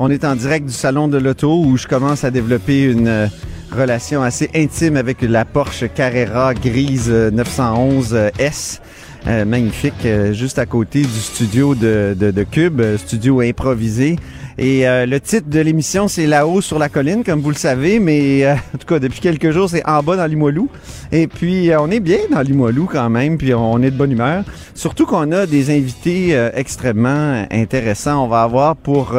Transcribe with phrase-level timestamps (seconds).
[0.00, 3.26] On est en direct du salon de l'auto où je commence à développer une euh,
[3.72, 8.80] relation assez intime avec la Porsche Carrera grise euh, 911 euh, S.
[9.26, 14.16] Euh, magnifique, euh, juste à côté du studio de, de, Cube, studio improvisé.
[14.56, 18.50] Et le titre de l'émission, c'est Là-haut sur la colline, comme vous le savez, mais
[18.74, 20.68] en tout cas, depuis quelques jours, c'est en bas dans Limoilou.
[21.12, 24.42] Et puis, on est bien dans Limoilou quand même, puis on est de bonne humeur.
[24.74, 28.24] Surtout qu'on a des invités extrêmement intéressants.
[28.24, 29.16] On va avoir pour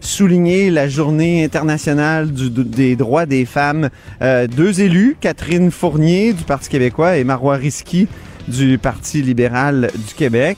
[0.00, 3.88] souligner la journée internationale du- des droits des femmes
[4.22, 8.08] euh, deux élus, Catherine Fournier du Parti québécois et Marois Risky
[8.46, 10.56] du Parti libéral du Québec.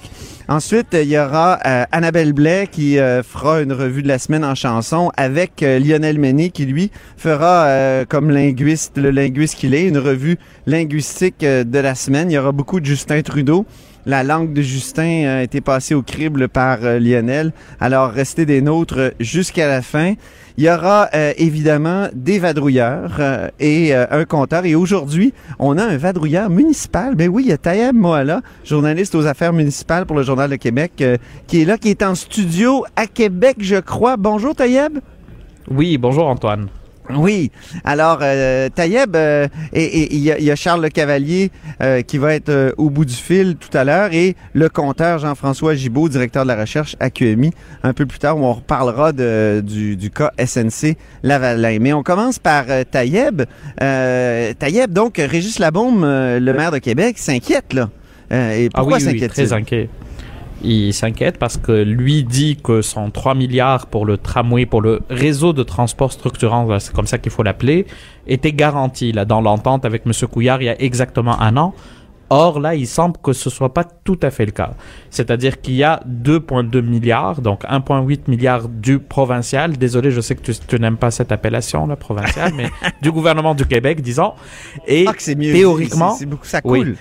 [0.49, 4.45] Ensuite, il y aura euh, Annabelle Blais qui euh, fera une revue de la semaine
[4.45, 9.75] en chanson avec euh, Lionel Méné qui, lui, fera euh, comme linguiste, le linguiste qu'il
[9.75, 12.33] est, une revue linguistique euh, de la semaine.
[12.33, 13.65] Il y aura beaucoup de Justin Trudeau.
[14.11, 17.53] La langue de Justin a été passée au crible par euh, Lionel.
[17.79, 20.15] Alors, restez des nôtres jusqu'à la fin.
[20.57, 24.65] Il y aura euh, évidemment des vadrouilleurs euh, et euh, un compteur.
[24.65, 27.15] Et aujourd'hui, on a un vadrouilleur municipal.
[27.15, 30.57] Ben oui, il y a Tayeb Moala, journaliste aux affaires municipales pour le Journal de
[30.57, 31.17] Québec, euh,
[31.47, 34.17] qui est là, qui est en studio à Québec, je crois.
[34.17, 34.99] Bonjour Tayeb.
[35.71, 36.67] Oui, bonjour Antoine.
[37.17, 37.51] Oui.
[37.85, 41.51] Alors, euh, Tayeb, euh, et il y, a- il y a Charles Le Cavalier
[41.83, 45.19] euh, qui va être euh, au bout du fil tout à l'heure et le compteur
[45.19, 47.51] Jean-François Gibault, directeur de la recherche à QMI,
[47.83, 51.79] un peu plus tard où on reparlera de- du, du cas SNC Lavalin.
[51.81, 53.43] Mais on commence par euh, Tayeb.
[53.83, 57.89] Euh, Tayeb, donc, Régis Labaume, euh, le maire de Québec, s'inquiète, là.
[58.33, 59.49] Euh, et Ah pourquoi oui, oui, s'inquiète-t-il?
[59.49, 59.89] très inquiet.
[60.63, 65.01] Il s'inquiète parce que lui dit que son 3 milliards pour le tramway, pour le
[65.09, 67.87] réseau de transport structurant, c'est comme ça qu'il faut l'appeler,
[68.27, 70.13] était garanti là, dans l'entente avec M.
[70.31, 71.75] Couillard il y a exactement un an.
[72.33, 74.75] Or, là, il semble que ce soit pas tout à fait le cas.
[75.11, 79.77] C'est-à-dire qu'il y a 2,2 milliards, donc 1,8 milliard du provincial.
[79.77, 82.71] Désolé, je sais que tu, tu n'aimes pas cette appellation, là, provincial, mais
[83.03, 84.35] du gouvernement du Québec, disons.
[84.87, 85.53] Et Ah, que c'est mieux.
[85.53, 86.79] théoriquement, beaucoup, ça coule.
[86.91, 86.95] oui,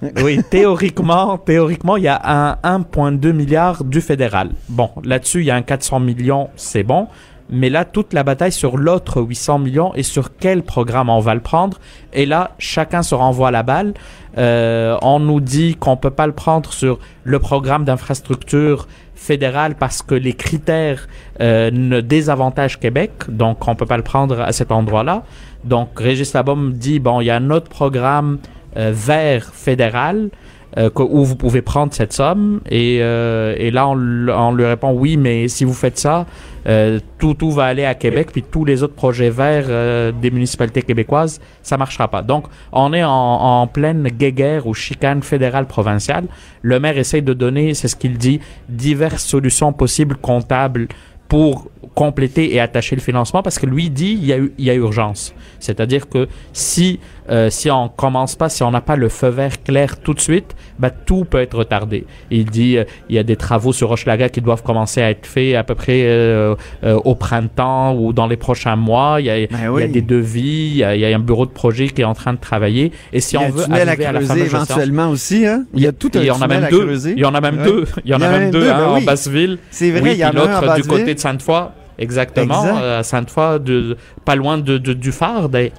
[0.50, 4.50] théoriquement, théoriquement, il y a un 1,2 milliard du fédéral.
[4.68, 7.08] Bon, là-dessus, il y a un 400 millions, c'est bon.
[7.50, 11.34] Mais là, toute la bataille sur l'autre 800 millions et sur quel programme on va
[11.34, 11.78] le prendre.
[12.12, 13.94] Et là, chacun se renvoie la balle.
[14.36, 20.02] Euh, on nous dit qu'on peut pas le prendre sur le programme d'infrastructure fédéral parce
[20.02, 21.08] que les critères
[21.40, 25.24] euh, ne désavantagent Québec, donc on peut pas le prendre à cet endroit-là.
[25.64, 28.38] Donc Régis Labaume dit bon, il y a un autre programme
[28.76, 30.30] vert fédéral
[30.76, 32.60] euh, où vous pouvez prendre cette somme.
[32.70, 36.26] Et, euh, là on, lui répond oui mais si vous faites ça
[36.66, 40.30] euh, tout, tout va aller à Québec puis tous les autres projets verts euh, des
[40.30, 42.22] municipalités québécoises ça marchera pas.
[42.22, 46.26] Donc on est en, pleine guéguerre ou chicane fédérale provinciale.
[46.62, 50.88] Le maire essaye de donner c'est ce qu'il dit diverses solutions possibles comptables
[51.28, 54.70] pour compléter et attacher le financement parce que lui dit il y a, il y
[54.70, 55.34] a urgence.
[55.58, 59.62] C'est-à-dire que si euh, si on commence pas, si on n'a pas le feu vert
[59.62, 62.06] clair tout de suite, bah, tout peut être retardé.
[62.30, 65.26] Il dit euh, il y a des travaux sur Hochelaga qui doivent commencer à être
[65.26, 69.16] faits à peu près euh, au printemps ou dans les prochains mois.
[69.20, 69.88] Il y a, il y a oui.
[69.88, 72.14] des devis, il y, a, il y a un bureau de projet qui est en
[72.14, 72.92] train de travailler.
[73.12, 75.64] Et si on veut tunnel à arriver à la creuser fameuse échéance- éventuellement aussi, hein?
[75.74, 76.84] Il y a tout un il y en a même deux.
[76.86, 77.12] creuser.
[77.16, 77.64] Il y en a même Ouais.
[77.64, 77.84] deux.
[78.04, 79.04] Il y en a même deux, un ben en oui.
[79.04, 79.58] Basseville.
[79.70, 82.62] C'est vrai, Oui, il y en a un l'autre en du côté de Sainte-Foy, exactement,
[82.62, 82.82] Exact.
[82.82, 85.72] à Sainte-Foy, de, pas loin de, de- du phare, des-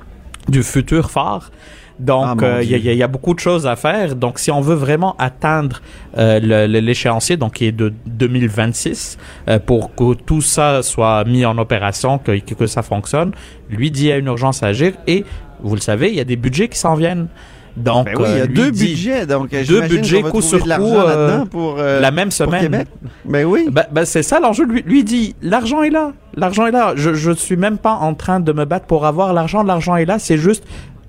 [0.50, 1.52] du futur phare.
[1.52, 1.56] Ah,
[2.00, 4.16] Donc, mon euh, il y, a- y beaucoup de choses à faire.
[4.16, 5.82] Donc, si on veut vraiment atteindre
[6.18, 9.18] euh, l'échéancier, donc qui est de 2026,
[9.50, 13.32] euh, pour que tout ça soit mis en opération, que, que, que ça fonctionne,
[13.70, 14.94] lui dit il y a une urgence à agir.
[15.08, 15.26] Et,
[15.62, 17.28] vous le savez, il y a des budgets qui s'en viennent.
[17.78, 20.42] Donc, Ben oui, il y euh, a lui deux dit- budgets, donc deux budgets coup
[20.42, 22.62] sur coup, euh, pour, euh, la même pour semaine.
[22.62, 22.88] Québec.
[23.26, 23.68] Ben oui.
[23.72, 24.66] Ben, ben, c'est ça l'enjeu.
[24.66, 26.12] Lui, lui dit l'argent est là.
[26.36, 26.94] L'argent est là.
[26.96, 29.64] Je, je suis même pas en train de me battre pour avoir l'argent.
[29.64, 30.20] L'argent est là.
[30.20, 30.64] C'est juste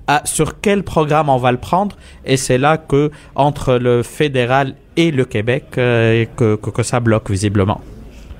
[0.07, 1.95] à- sur quel programme on va le prendre.
[2.25, 6.99] Et c'est là que entre le fédéral et le Québec euh, que, que, que ça
[6.99, 7.81] bloque visiblement.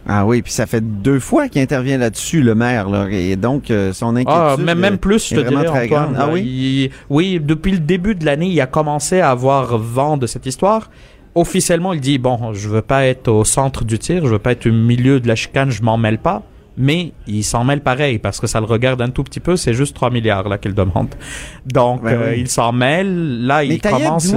[0.07, 3.69] Ah oui, puis ça fait deux fois qu'il intervient là-dessus, le maire, là, et donc
[3.69, 4.33] euh, son inquiétude.
[4.35, 6.15] Ah, même, même plus, je est te dirais, très Antoine.
[6.17, 6.41] Ah oui?
[6.41, 10.45] Il- oui, depuis le début de l'année, il a commencé à avoir vent de cette
[10.47, 10.89] histoire.
[11.35, 14.51] Officiellement, il dit, bon, je veux pas être au centre du tir, je veux pas
[14.53, 16.41] être au milieu de la chicane, je m'en mêle pas.
[16.77, 19.73] mais il s'en mêle pareil parce que ça le regarde un tout petit peu, c'est
[19.73, 21.09] juste 3 milliards là qu'il demande.
[21.65, 22.39] Donc Ben euh, oui.
[22.41, 24.33] il s'en mêle, là Mais il commence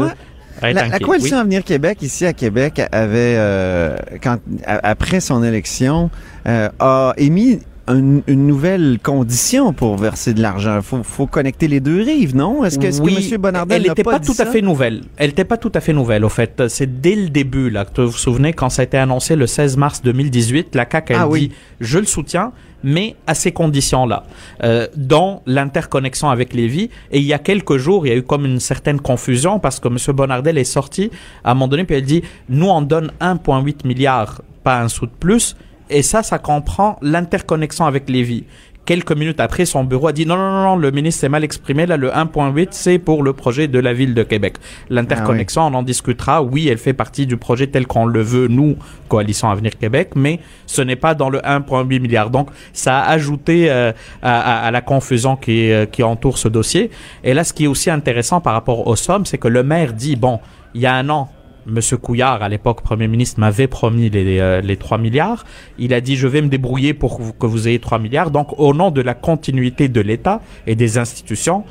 [0.63, 1.41] La, la coalition Oui.
[1.41, 6.11] Avenir Québec, ici à Québec, avait, euh, quand, a- après son élection,
[6.47, 10.77] euh, a émis un- une nouvelle condition pour verser de l'argent.
[10.77, 12.65] Il faut, faut connecter les deux rives, non?
[12.65, 13.41] Est-ce que, est-ce Oui, que M.
[13.41, 15.03] Bonardel elle n'était pas, pas, dit tout à fait nouvelle.
[15.17, 16.63] Elle n'était pas tout à fait nouvelle, au fait.
[16.69, 19.47] C'est dès le début, là, que vous vous souvenez, quand ça a été annoncé le
[19.47, 21.49] 16 mars 2018, la CAQ, elle Ah oui.
[21.49, 22.53] dit, je le soutiens,
[22.83, 24.25] mais à ces conditions-là,
[24.63, 26.91] euh, dont l'interconnexion avec Lévis.
[27.11, 29.81] Et il y a quelques jours, il y a eu comme une certaine confusion parce
[29.81, 29.97] que M.
[30.15, 31.11] Bonardel est sorti
[31.45, 35.07] à un moment donné, puis elle dit, nous, on donne 1,8 milliard, pas un sou
[35.07, 35.57] de plus,
[35.91, 38.45] et ça, ça comprend l'interconnexion avec Lévis.
[38.87, 41.43] Quelques minutes après, son bureau a dit non, non, non, non, le ministre s'est mal
[41.43, 41.87] exprimé.
[41.87, 44.57] Là, le 1.8, c'est pour le projet de la ville de Québec.
[44.91, 46.43] L'interconnexion, on en discutera.
[46.43, 48.77] Oui, elle fait partie du projet tel qu'on le veut, nous,
[49.09, 52.29] Coalition Avenir Québec, mais ce n'est pas dans le 1.8 milliard.
[52.29, 56.49] Donc, ça a ajouté euh, à, à- à la confusion qui, euh, qui entoure ce
[56.49, 56.91] dossier.
[57.23, 59.95] Et là, ce qui est aussi intéressant par rapport aux sommes, c'est que le maire
[59.95, 60.41] dit, bon,
[60.75, 61.31] il y a un an,
[61.67, 65.45] Monsieur Couillard, à l'époque Premier ministre, m'avait promis les, euh, les 3 milliards.
[65.79, 68.31] Il a dit, je vais me débrouiller pour que vous, ayez 3 milliards.
[68.31, 71.65] Donc, au nom de la continuité de l'État et des institutions,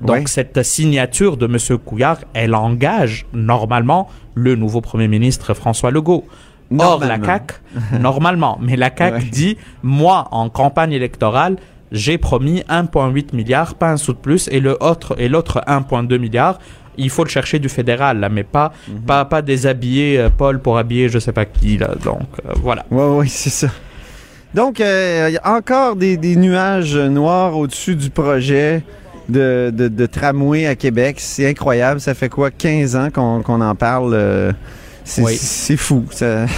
[0.00, 0.22] donc Ouais.
[0.26, 6.24] cette signature de Monsieur Couillard, elle engage normalement le nouveau Premier ministre François Legault.
[6.78, 7.18] Or, la.
[7.18, 7.54] CAQ,
[8.00, 9.24] normalement, mais la CAQ Ouais.
[9.30, 11.56] dit, moi, en campagne électorale,
[11.90, 16.18] j'ai promis 1,8 milliard, pas un sou de plus, et le autre et l'autre 1,2
[16.18, 16.58] milliard,
[16.98, 19.00] il faut le chercher du fédéral, là, mais pas, Mhm.
[19.02, 21.90] pas, pas déshabiller euh, Paul pour habiller je sais pas qui, là.
[22.04, 22.84] Donc, euh, voilà.
[22.90, 23.68] Oui, oui, c'est ça.
[24.54, 28.82] Donc, euh, il y a encore des, des nuages noirs au-dessus du projet
[29.28, 31.16] de, de, de tramway à Québec.
[31.18, 32.00] C'est incroyable.
[32.00, 34.14] Ça fait quoi, 15 ans qu'on qu'on en parle?
[35.08, 35.22] C'est
[35.72, 35.76] Oui.
[35.76, 36.04] fou.
[36.10, 36.46] Ça-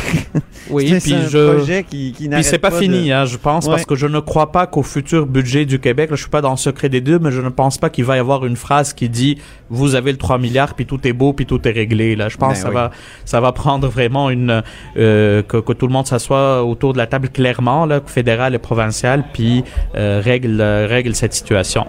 [0.70, 1.54] Oui, c'est puis un je.
[1.56, 3.72] projet qui, qui Puis c'est pas, de- fini, hein, je pense, Ouais.
[3.72, 6.42] parce que je ne crois pas qu'au futur budget du Québec, là, je suis pas
[6.42, 8.56] dans le secret des deux, mais je ne pense pas qu'il va y avoir une
[8.56, 9.38] phrase qui dit
[9.68, 12.14] vous avez le 3 milliards, puis tout est beau, puis tout est réglé.
[12.14, 12.74] Là, je pense Ben que ça oui.
[12.74, 12.90] va,
[13.24, 14.62] ça va prendre vraiment une
[14.96, 18.58] euh, que, que tout le monde s'assoit autour de la table clairement, là, fédéral et
[18.58, 19.64] provincial, puis
[19.96, 21.86] euh, règle euh, règle cette situation.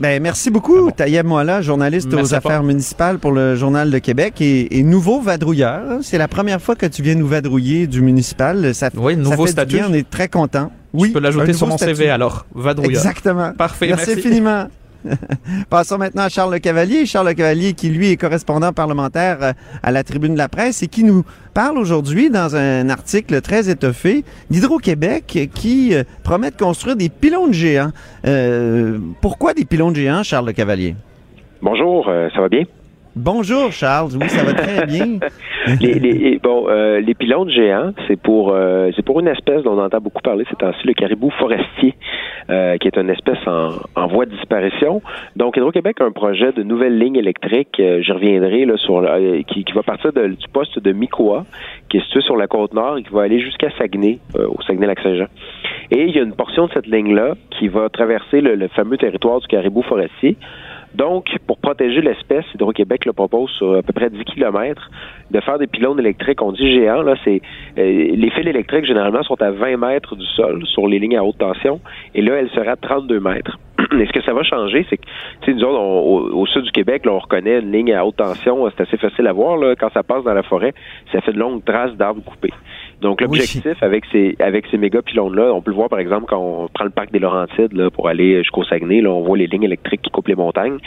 [0.00, 4.40] Ben, merci beaucoup, Taïeb Moala, journaliste Merci aux affaires municipales pour le Journal de Québec
[4.40, 5.98] et, et nouveau vadrouilleur.
[6.00, 8.74] C'est la première fois que tu viens nous vadrouiller du municipal.
[8.74, 9.76] Ça, Oui, ça nouveau fait du statut.
[9.76, 10.72] bien, on est très contents.
[10.98, 11.96] je peux l'ajouter sur mon statut.
[11.96, 12.98] CV alors, vadrouilleur.
[12.98, 13.52] Exactement.
[13.52, 14.26] Parfait, merci, merci.
[14.26, 14.68] infiniment.
[15.70, 17.06] Passons maintenant à Charles Le Cavalier.
[17.06, 19.52] Charles Le Cavalier, qui lui est correspondant parlementaire euh,
[19.82, 21.24] à la Tribune de la Presse et qui nous
[21.54, 27.52] parle aujourd'hui dans un article très étoffé d'Hydro-Québec qui euh, promet de construire des pylônes
[27.52, 27.92] géants.
[28.26, 30.94] Euh, pourquoi des pylônes géants, Charles Le Cavalier?
[31.62, 32.64] Bonjour, ça va bien?
[33.16, 34.12] Bonjour, Charles.
[34.20, 35.18] Oui, ça va très bien.
[35.80, 39.82] les, bon, euh, les pylônes géants, c'est pour euh, c'est pour une espèce dont on
[39.82, 41.96] entend beaucoup parler ces temps-ci, le caribou forestier,
[42.50, 45.02] euh, qui est une espèce en, voie de disparition.
[45.34, 48.64] Donc, Hydro-Québec a un projet de nouvelle ligne électrique, euh, j'y reviendrai,
[49.48, 51.46] qui, va partir du poste de Mikoa,
[51.88, 55.26] qui est situé sur la côte nord et qui va aller jusqu'à Saguenay, au Saguenay-Lac-Saint-Jean.
[55.90, 59.40] Et il y a une portion de cette ligne-là qui va traverser le fameux territoire
[59.40, 60.36] du caribou forestier.
[60.94, 64.90] Donc, pour protéger l'espèce, Hydro-Québec le propose sur à peu près 10 km
[65.30, 66.42] de faire des pylônes électriques.
[66.42, 67.40] On dit géants, là, c'est
[67.78, 71.24] euh, les fils électriques généralement sont à 20 mètres du sol sur les lignes à
[71.24, 71.80] haute tension,
[72.14, 73.58] et là, elle sera à 32 mètres.
[73.98, 75.06] Et ce que ça va changer, c'est que,
[75.42, 78.16] tu sais, nous autres, au sud du Québec, là, on reconnaît une ligne à haute
[78.16, 80.74] tension, c'est assez facile à voir, là, quand ça passe dans la forêt,
[81.12, 82.52] ça fait de longues traces d'arbres coupés.
[83.00, 86.38] Donc, l'objectif avec ces, avec ces méga pylônes-là, on peut le voir, par exemple, quand
[86.38, 89.46] on prend le parc des Laurentides, là, pour aller jusqu'au Saguenay, là, on voit les
[89.46, 90.78] lignes électriques qui coupent les montagnes.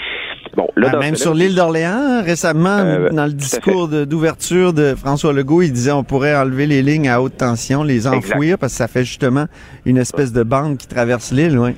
[0.56, 5.34] Bon, là, Ah, même sur l'île d'Orléans, récemment, Euh, dans le discours d'ouverture de, François
[5.34, 8.78] Legault, il disait on pourrait enlever les lignes à haute tension, les enfouir, parce que
[8.78, 9.46] ça fait justement
[9.86, 11.58] une espèce de bande qui traverse l'île.
[11.58, 11.76] Ouais.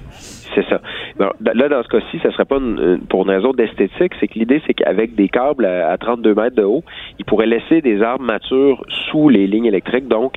[0.54, 0.82] C'est ça.
[1.18, 4.38] Là, dans ce cas-ci, ça serait pas une- une- pour une raison d'esthétique, c'est que
[4.38, 6.84] l'idée, c'est qu'avec des câbles à, à 32 mètres de haut,
[7.20, 10.34] ils pourraient laisser des arbres matures sous les lignes électriques, donc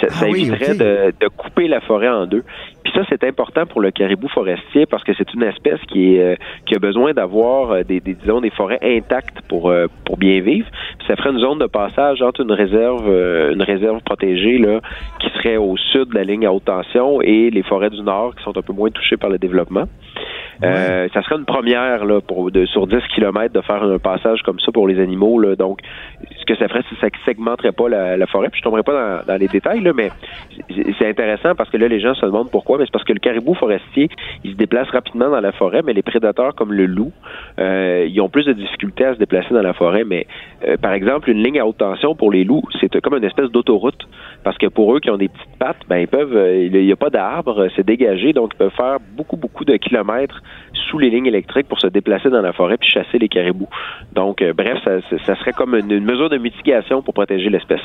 [0.00, 0.74] ça, ça Ah oui, éviterait
[1.20, 2.44] de couper la forêt en deux.
[2.84, 6.36] Puis ça, c'est important pour le caribou forestier parce que c'est une espèce qui euh,
[6.66, 10.40] qui a besoin d'avoir euh, des, des disons des forêts intactes pour euh, pour bien
[10.40, 10.68] vivre.
[10.98, 13.06] Puis ça ferait une zone de passage entre une réserve
[13.52, 14.80] une réserve protégée là
[15.20, 18.34] qui serait au sud de la ligne à haute tension et les forêts du nord
[18.34, 19.84] qui sont un peu moins touchées par le développement.
[20.62, 24.42] Euh, ça serait une première là, pour de, sur 10 km de faire un passage
[24.42, 25.38] comme ça pour les animaux.
[25.38, 25.56] Là.
[25.56, 25.80] Donc,
[26.38, 28.48] ce que ça ferait, c'est que ça segmenterait pas la, forêt.
[28.50, 30.10] Puis je tomberai pas dans, les détails, là, mais
[30.98, 32.78] c'est intéressant parce que là, les gens se demandent pourquoi.
[32.78, 34.08] Mais c'est parce que le caribou forestier,
[34.44, 37.12] il se déplace rapidement dans la forêt, mais les prédateurs comme le loup,
[37.58, 40.04] euh, ils ont plus de difficultés à se déplacer dans la forêt.
[40.04, 40.26] Mais
[40.66, 43.50] euh, par exemple, une ligne à haute tension pour les loups, c'est comme une espèce
[43.50, 44.06] d'autoroute
[44.44, 46.92] parce que pour eux qui ont des petites pattes, ben ils peuvent, euh, il n'y
[46.92, 51.10] a pas d'arbres, c'est dégagé, donc ils peuvent faire beaucoup beaucoup de kilomètres sous les
[51.10, 53.68] lignes électriques pour se déplacer dans la forêt puis chasser les caribous.
[54.12, 57.80] Donc bref, ça, serait comme une mesure de mitigation pour protéger l'espèce.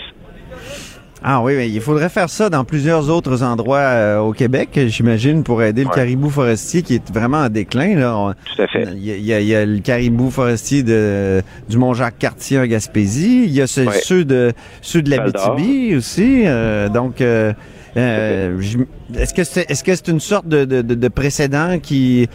[1.28, 5.44] Ah oui, mais il faudrait faire ça dans plusieurs autres endroits euh, au Québec, j'imagine,
[5.44, 7.96] pour aider le caribou forestier qui est vraiment en déclin.
[7.96, 8.36] Là.
[8.56, 8.84] Tout à fait.
[8.94, 13.46] Il y, a, le caribou forestier de, du Mont-Jacques-Cartier en Gaspésie.
[13.46, 14.54] Il y a ceux, de,
[14.84, 16.44] ceux de l'Abitibi aussi.
[16.46, 17.54] Euh, donc, euh,
[17.96, 22.28] est-ce que c'est est-ce que c'est une sorte de, de, de, précédent qui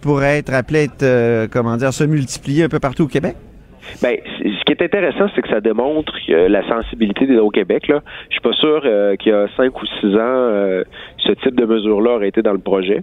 [0.00, 3.36] pourrait être appelé être comment dire se multiplier un peu partout au Québec?
[4.00, 7.88] Ben, ce qui est intéressant, c'est que ça démontre la sensibilité des au Québec.
[7.88, 8.00] Là.
[8.28, 10.84] Je suis pas sûr euh, qu'il y a cinq ou six ans, euh,
[11.18, 13.02] ce type de mesure-là aurait été dans le projet.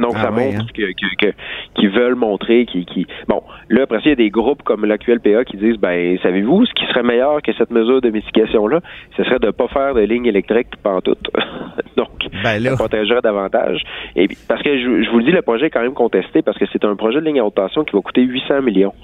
[0.00, 0.66] Donc, ah ça montre hein?
[0.74, 1.32] que,
[1.74, 4.84] qu'ils veulent montrer, qui, qui, bon, là après ça, il y a des groupes comme
[4.84, 8.80] l'AQLPA qui disent, ben, savez-vous, ce qui serait meilleur que cette mesure de mitigation-là,
[9.16, 10.68] ce serait de ne pas faire de lignes électriques
[11.04, 11.16] tout.
[11.96, 12.08] Donc,
[12.42, 13.82] ben ça protégerait davantage.
[14.16, 16.64] Et parce que je, vous le dis, le projet est quand même contesté parce que
[16.72, 18.94] c'est un projet de ligne à haute tension qui va coûter 800 millions.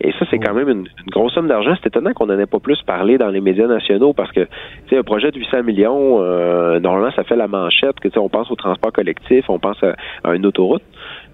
[0.00, 1.74] Et ça, c'est quand même une, grosse somme d'argent.
[1.82, 4.48] C'est étonnant qu'on n'en ait pas plus parlé dans les médias nationaux parce que, tu
[4.90, 8.18] sais, un projet de 800 millions, euh, normalement, ça fait la manchette que, tu sais,
[8.18, 10.82] on pense au transport collectif, on pense à, à une autoroute.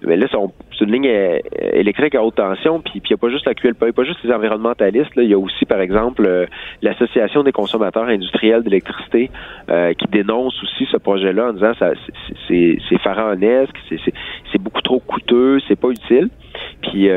[0.05, 1.39] Mais là, c'est une ligne euh,
[1.73, 4.33] électrique à haute tension, puis il n'y a pas juste la QLPA, pas juste les
[4.33, 6.47] environnementalistes, il y a aussi, par exemple, euh,
[6.83, 9.31] l'Association des consommateurs industriels d'électricité
[9.71, 11.93] euh, qui dénonce aussi ce projet-là en disant ça
[12.49, 16.29] c'est pharaonesque, c'est beaucoup trop coûteux, c'est pas utile.
[16.83, 17.09] Puis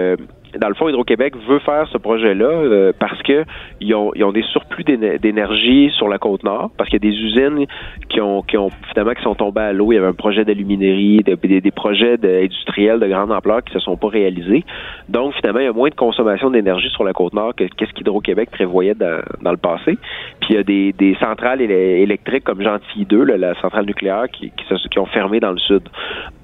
[0.60, 3.44] dans le fond, Hydro-Québec veut faire ce projet-là euh, parce que
[3.82, 7.12] ils ont, ils ont des surplus d'énergie sur la côte nord, parce qu'il y a
[7.12, 7.66] des usines
[8.10, 9.92] qui ont, qui ont finalement qui sont tombées à l'eau.
[9.92, 13.98] Il y avait un projet d'aluminerie, des, projets industriels de grande ampleur qui se sont
[13.98, 14.64] pas réalisés.
[15.10, 17.94] Donc finalement, il y a moins de consommation d'énergie sur la côte nord que qu'est-ce
[17.94, 19.98] qu'Hydro-Québec prévoyait dans, le passé.
[20.42, 24.90] Puis il y a des, centrales électriques comme Gentilly 2, la centrale nucléaire, qui, qui,
[24.90, 25.84] qui ont fermé dans le sud.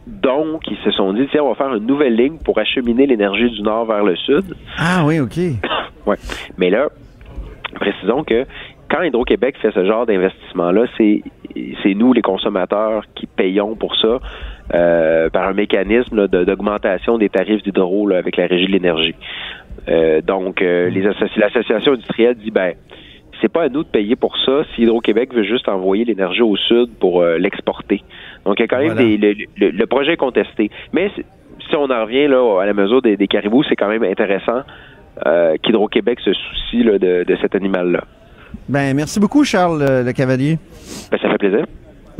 [0.07, 3.49] Donc, ils se sont dit, tiens, on va faire une nouvelle ligne pour acheminer l'énergie
[3.49, 4.55] du nord vers le sud.
[4.77, 5.37] Ah oui, OK.
[6.05, 6.17] ouais.
[6.57, 6.89] Mais là,
[7.75, 8.45] précisons que
[8.89, 11.21] quand Hydro-Québec fait ce genre d'investissement-là, c'est
[11.83, 14.19] c'est nous, les consommateurs, qui payons pour ça
[14.73, 19.15] euh, par un mécanisme d'augmentation des tarifs d'hydro avec la régie de l'énergie.
[19.89, 22.73] Euh, donc, euh, les l'association industrielle dit, ben,
[23.41, 26.55] c'est pas à nous de payer pour ça si Hydro-Québec veut juste envoyer l'énergie au
[26.55, 28.03] sud pour l'exporter.
[28.45, 30.69] Donc, il y a quand même des, le, projet est contesté.
[30.93, 31.11] Mais
[31.69, 34.61] si on en revient là, à la mesure des, caribous, c'est quand même intéressant
[35.25, 38.03] euh, qu'Hydro-Québec se soucie de, de, cet animal-là.
[38.69, 40.57] Ben, merci beaucoup, Charles Le Cavalier.
[41.11, 41.65] Ben, ça fait plaisir.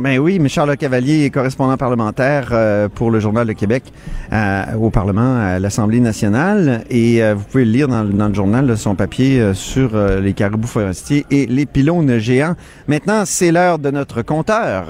[0.02, 3.84] Ben oui, mais Charles Cavalier est correspondant parlementaire euh, pour le Journal de Québec
[4.32, 6.82] euh, au Parlement, à l'Assemblée nationale.
[6.90, 11.46] Et euh, vous pouvez lire dans, le journal son papier sur les caribous forestiers et
[11.46, 12.54] les pylônes géants.
[12.88, 14.86] Maintenant, c'est l'heure de notre compteur,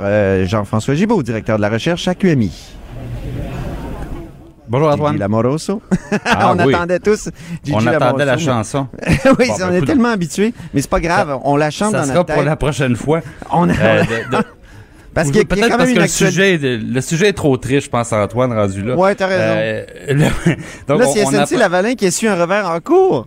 [0.47, 2.78] Jean-François Gibault, directeur de la recherche à QMI.
[4.73, 5.19] Bonjour Antoine.
[5.19, 5.83] Lamoroso.
[6.25, 7.29] Ah, on attendait tous
[7.71, 8.88] On attendait la chanson.
[9.38, 12.07] oui, on ben, est tellement habitués, mais c'est pas grave, on la chante dans notre
[12.07, 12.17] tête.
[12.17, 13.21] Ça sera pour la prochaine fois.
[13.52, 13.75] On a...
[15.12, 18.55] Parce qu'il peut-être parce que le sujet, le sujet est trop triste, je pense, Antoine,
[18.55, 18.97] rendu là.
[18.97, 19.43] Ouais, t'as raison.
[19.45, 19.85] Euh,
[20.88, 23.26] donc là, c'est SNC Lavalin qui a su un revers en cours.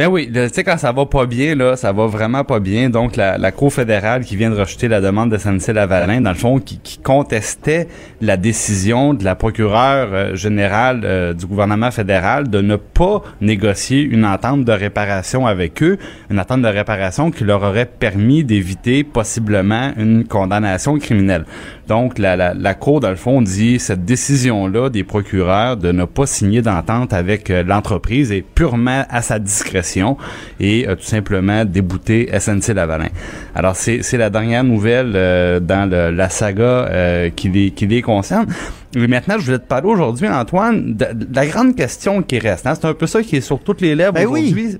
[0.00, 2.88] Ben oui, tu sais, quand ça va pas bien, là, ça va vraiment pas bien.
[2.88, 6.36] Donc, la, la Cour fédérale qui vient de rejeter la demande de SNC-Lavalin, dans le
[6.36, 7.86] fond, qui, contestait
[8.22, 14.00] la décision de la procureure euh, générale euh, du gouvernement fédéral de ne pas négocier
[14.00, 15.98] une entente de réparation avec eux,
[16.30, 21.44] une entente de réparation qui leur aurait permis d'éviter possiblement une condamnation criminelle.
[21.90, 26.04] Donc, la, la, la, Cour, dans le fond, dit cette décision-là des procureurs de ne
[26.04, 30.16] pas signer d'entente avec euh, l'entreprise est purement à sa discrétion
[30.60, 33.08] et euh, tout simplement débouter SNC Lavalin.
[33.56, 38.46] Alors c'est la dernière nouvelle euh, dans la saga euh, qui, les, qui les concerne.
[38.94, 42.68] Mais maintenant, je voulais te parler aujourd'hui, Antoine, de, la grande question qui reste.
[42.68, 42.74] Hein.
[42.80, 44.78] C'est un peu ça qui est sur toutes les lèvres ben aujourd'hui.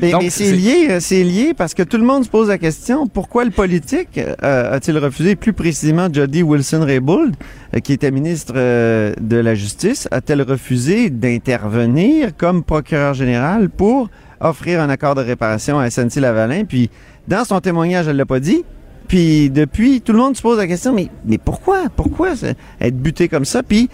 [0.00, 3.44] Mais, c'est lié, c'est lié parce que tout le monde se pose la question pourquoi
[3.44, 7.36] le politique a-t-il refusé, plus précisément Jody Wilson-Raybould,
[7.82, 14.10] qui était ministre de la Justice, a-t-elle refusé d'intervenir comme procureur général pour
[14.40, 16.64] offrir un accord de réparation à SNC-Lavalin.
[16.64, 16.90] Puis,
[17.28, 18.64] dans son témoignage, elle l'a pas dit.
[19.08, 21.84] Puis, depuis, tout le monde se pose la question, mais, mais pourquoi?
[21.94, 22.32] Pourquoi
[22.80, 23.62] être buté comme ça?
[23.62, 23.88] Puis,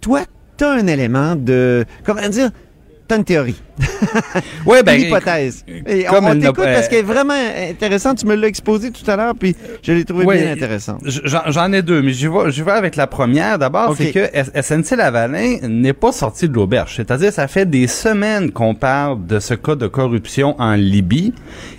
[0.00, 0.22] toi,
[0.56, 2.50] tu as un élément de, comment dire,
[3.08, 3.60] tu as une théorie.
[4.84, 5.64] Ben, une hypothèse.
[5.86, 7.34] Et on t'écoute parce qu'elle est vraiment
[7.70, 8.18] intéressante.
[8.18, 11.02] Tu me l'as exposé tout à l'heure, puis je l'ai trouvé Ouais, bien intéressante.
[11.04, 13.58] J'en ai deux, mais j'y vais, avec la première.
[13.58, 16.94] D'abord, c'est que S- SNC-Lavalin n'est pas sorti de l'auberge.
[16.96, 21.32] C'est-à-dire, ça fait des semaines qu'on parle de ce cas de corruption en Libye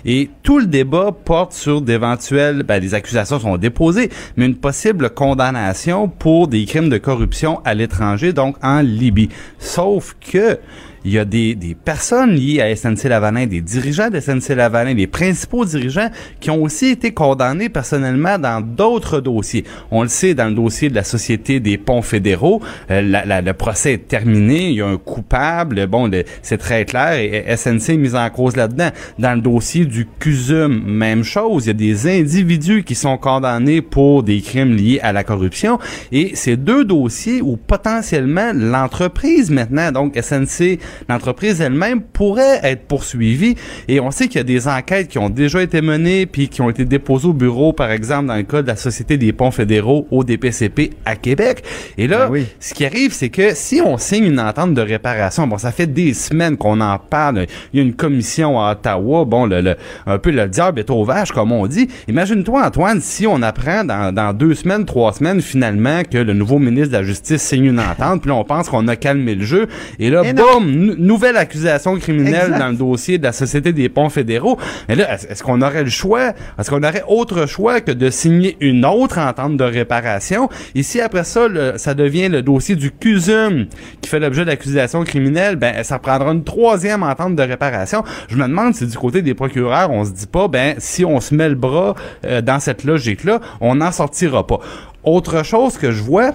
[0.04, 5.10] et tout le débat porte sur d'éventuelles, ben, les accusations sont déposées, mais une possible
[5.10, 9.28] condamnation pour des crimes de corruption à l'étranger, donc en Libye.
[9.58, 10.58] Sauf que
[11.04, 15.64] il y a des, des personnes liées à SNC-Lavalin, des dirigeants de SNC-Lavalin, des principaux
[15.64, 16.08] dirigeants
[16.40, 19.64] qui ont aussi été condamnés personnellement dans d'autres dossiers.
[19.90, 23.40] On le sait dans le dossier de la Société des ponts fédéraux, euh, la- la-
[23.42, 26.10] le procès est terminé, il y a un coupable, bon,
[26.42, 28.90] c'est très clair, et, SNC est mis en cause là-dedans.
[29.18, 33.82] Dans le dossier du CUSUM, même chose, il y a des individus qui sont condamnés
[33.82, 35.78] pour des crimes liés à la corruption,
[36.12, 43.54] et c'est deux dossiers où potentiellement l'entreprise maintenant, donc SNC, l'entreprise elle-même pourrait être poursuivie,
[43.88, 46.60] et on sait qu'il y a des enquêtes qui ont déjà été menées puis qui
[46.62, 49.50] ont été déposées au bureau, par exemple dans le cas de la Société des ponts
[49.50, 51.62] fédéraux au DPCP à Québec.
[51.98, 52.46] Et là, Ben oui.
[52.60, 55.86] ce qui arrive, c'est que si on signe une entente de réparation, bon, ça fait
[55.86, 57.46] des semaines qu'on en parle.
[57.72, 60.90] Il y a une commission à Ottawa, bon, le, le- un peu le diable est
[60.90, 61.88] au vache, comme on dit.
[62.08, 66.58] Imagine-toi, Antoine, si on apprend dans, dans deux semaines, trois semaines, finalement, que le nouveau
[66.58, 69.44] ministre de la Justice signe une entente, puis là, on pense qu'on a calmé le
[69.44, 69.66] jeu.
[69.98, 70.60] Et là, non.
[70.60, 72.58] boum, nouvelle accusation criminelle Exact.
[72.58, 74.58] dans le dossier de la Société des ponts fédéraux.
[74.88, 76.32] Mais là, est-ce qu'on aurait le choix?
[76.58, 80.48] Est-ce qu'on aurait autre choix que de signer une autre entente de réparation?
[80.74, 83.66] Ici, après ça, le- ça devient le dossier du CUSUM
[84.00, 85.56] qui fait l'objet d'accusations criminelles.
[85.56, 88.02] Ben, ça prendra une troisième entente de réparation.
[88.28, 91.20] Je me demande si du côté des procureurs, on se dit pas, ben, si on
[91.20, 91.94] se met le bras
[92.26, 94.58] euh, dans cette logique-là, on n'en sortira pas.
[95.02, 96.32] Autre chose que je vois,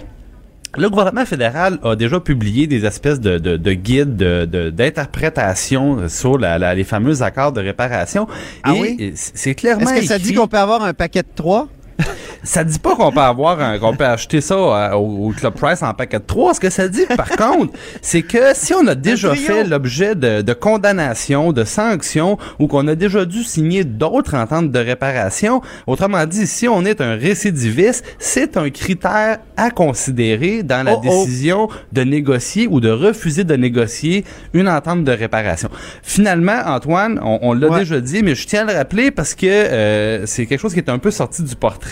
[0.77, 6.07] le gouvernement fédéral a déjà publié des espèces de, de, de guides de- de- d'interprétation
[6.07, 8.27] sur la, la- les fameux accords de réparation.
[8.63, 9.11] Ah et oui?
[9.15, 11.67] c'est clairement Est-ce que ça dit qu'on peut avoir un paquet de trois?
[12.43, 15.53] ça dit pas qu'on peut avoir un, qu'on peut acheter ça euh, au, au Club
[15.55, 16.53] Price en paquet de 3.
[16.55, 20.41] Ce que ça dit, par contre, c'est que si on a déjà fait l'objet de,
[20.41, 26.25] de condamnation, de sanctions, ou qu'on a déjà dû signer d'autres ententes de réparation, autrement
[26.25, 31.07] dit, si on est un récidiviste, c'est un critère à considérer dans la Oh, oh.
[31.25, 35.69] décision de négocier ou de refuser de négocier une entente de réparation.
[36.03, 37.79] Finalement, Antoine, on, on l'a Ouais.
[37.79, 40.79] déjà dit, mais je tiens à le rappeler parce que euh, c'est quelque chose qui
[40.79, 41.88] est un peu sorti du portrait.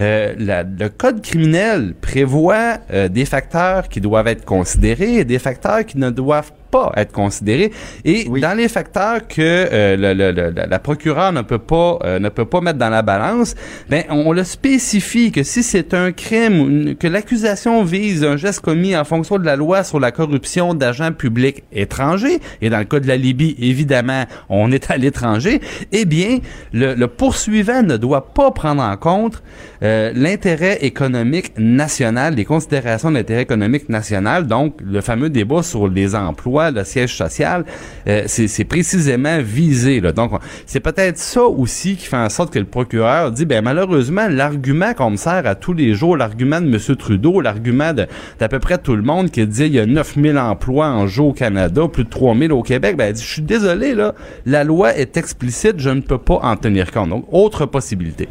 [0.00, 5.84] Euh, le code criminel prévoit euh, des facteurs qui doivent être considérés et des facteurs
[5.84, 7.70] qui ne doivent pas être considérés.
[8.04, 8.40] Et Oui.
[8.40, 12.28] dans les facteurs que euh, le, le- le- la, procureure ne peut pas euh, ne
[12.28, 13.54] peut pas mettre dans la balance,
[13.88, 18.36] ben on, on le spécifie que si c'est un crime, une- que l'accusation vise un
[18.36, 22.78] geste commis en fonction de la loi sur la corruption d'agents publics étrangers, et dans
[22.78, 25.60] le cas de la Libye, évidemment, on est à l'étranger,
[25.92, 26.38] eh bien,
[26.72, 29.42] le, le poursuivant ne doit pas prendre en compte
[29.82, 36.14] euh, l'intérêt économique national, les considérations d'intérêt économique national, donc le fameux débat sur les
[36.14, 37.64] emplois, le siège social,
[38.08, 40.00] euh, c'est précisément visé.
[40.00, 40.12] Là.
[40.12, 43.62] Donc, on- c'est peut-être ça aussi qui fait en sorte que le procureur dit, ben
[43.62, 46.96] malheureusement, l'argument qu'on me sert à tous les jours, l'argument de M.
[46.96, 50.88] Trudeau, l'argument d'à peu près tout le monde qui dit il y a 9000 emplois
[50.88, 53.94] en jeu au Canada, plus de 3000 au Québec, ben elle dit, je suis désolé,
[53.94, 54.14] là,
[54.46, 57.10] la loi est explicite, je ne peux pas en tenir compte.
[57.10, 58.28] Donc, autre possibilité.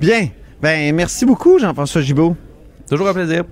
[0.00, 0.28] Bien.
[0.60, 2.36] Ben, merci beaucoup, Jean-François Gibault.
[2.90, 3.44] Toujours un plaisir.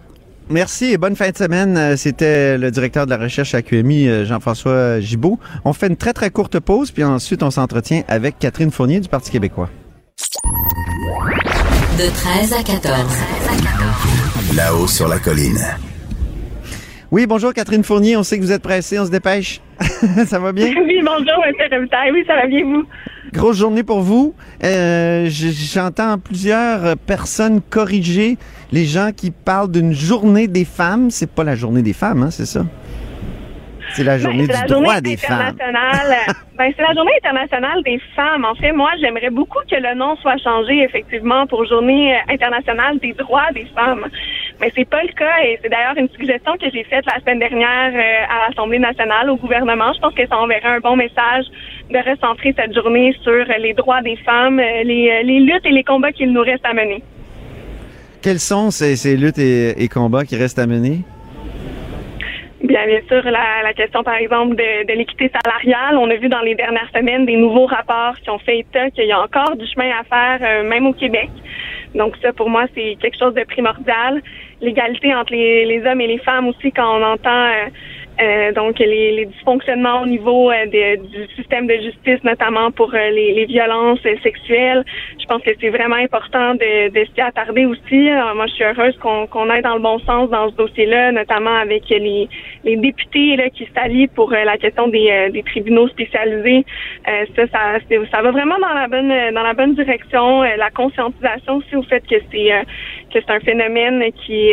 [0.49, 1.77] Merci et bonne fin de semaine.
[1.77, 5.41] Euh, C'était le directeur de la recherche à QMI, euh, Jean-François Gibault.
[5.65, 9.09] On fait une très, très courte pause, puis ensuite, on s'entretient avec Catherine Fournier du
[9.09, 9.69] Parti québécois.
[11.99, 14.57] De 13 à 14.
[14.57, 15.59] Là-haut sur la colline.
[17.11, 18.17] Oui, bonjour Catherine Fournier.
[18.17, 19.61] On sait que vous êtes pressée, on se dépêche.
[20.27, 20.67] ça va bien?
[20.67, 21.89] Oui, bonjour, M.
[22.13, 22.85] Oui, ça va bien, vous?
[23.37, 24.35] Grosse journée pour vous.
[24.65, 28.39] Euh, J'entends plusieurs personnes corriger
[28.73, 31.11] les gens qui parlent d'une journée des femmes.
[31.11, 32.65] C'est pas la journée des femmes, hein, c'est ça?
[33.97, 35.57] C'est la journée Ben, du la journée droit des femmes.
[36.59, 38.45] ben, c'est la journée internationale des femmes.
[38.45, 42.99] En fait, moi, j'aimerais beaucoup que le nom soit changé, effectivement, pour journée euh, internationale
[42.99, 44.05] des droits des femmes.
[44.61, 47.39] Mais c'est pas le cas et c'est d'ailleurs une suggestion que j'ai faite la semaine
[47.39, 49.91] dernière euh, à l'Assemblée nationale au gouvernement.
[49.95, 51.47] Je pense que ça enverrait un bon message
[51.91, 55.85] de recentrer cette journée sur euh, les droits des femmes, les, les luttes et les
[55.85, 57.03] combats qu'il nous reste à mener.
[58.21, 61.03] Quelles sont ces, ces luttes et, et combats qui restent à mener?
[62.67, 65.97] Bien, bien sûr, la, la question, par exemple, de, de l'équité salariale.
[65.97, 69.07] On a vu dans les dernières semaines des nouveaux rapports qui ont fait état qu'il
[69.07, 71.31] y a encore du chemin à faire, euh, même au Québec.
[71.95, 74.21] Donc ça, pour moi, c'est quelque chose de primordial.
[74.61, 77.69] L'égalité entre les, les hommes et les femmes aussi, quand on entend euh,
[78.21, 83.11] euh, donc les, les, dysfonctionnements au niveau euh, du système de justice, notamment pour euh,
[83.11, 84.85] les, les, violences sexuelles.
[85.21, 88.09] Je pense que c'est vraiment important de, de s'y attarder aussi.
[88.35, 91.57] moi, je suis heureuse qu'on qu'on aille dans le bon sens dans ce dossier-là, notamment
[91.57, 92.29] avec les,
[92.65, 96.65] les députés là, qui s'allient pour la question des, des tribunaux spécialisés.
[97.05, 97.79] ça, ça,
[98.11, 100.43] ça va vraiment dans la bonne dans la bonne direction.
[100.43, 102.49] la conscientisation aussi au fait que c'est
[103.13, 104.53] que c'est un phénomène qui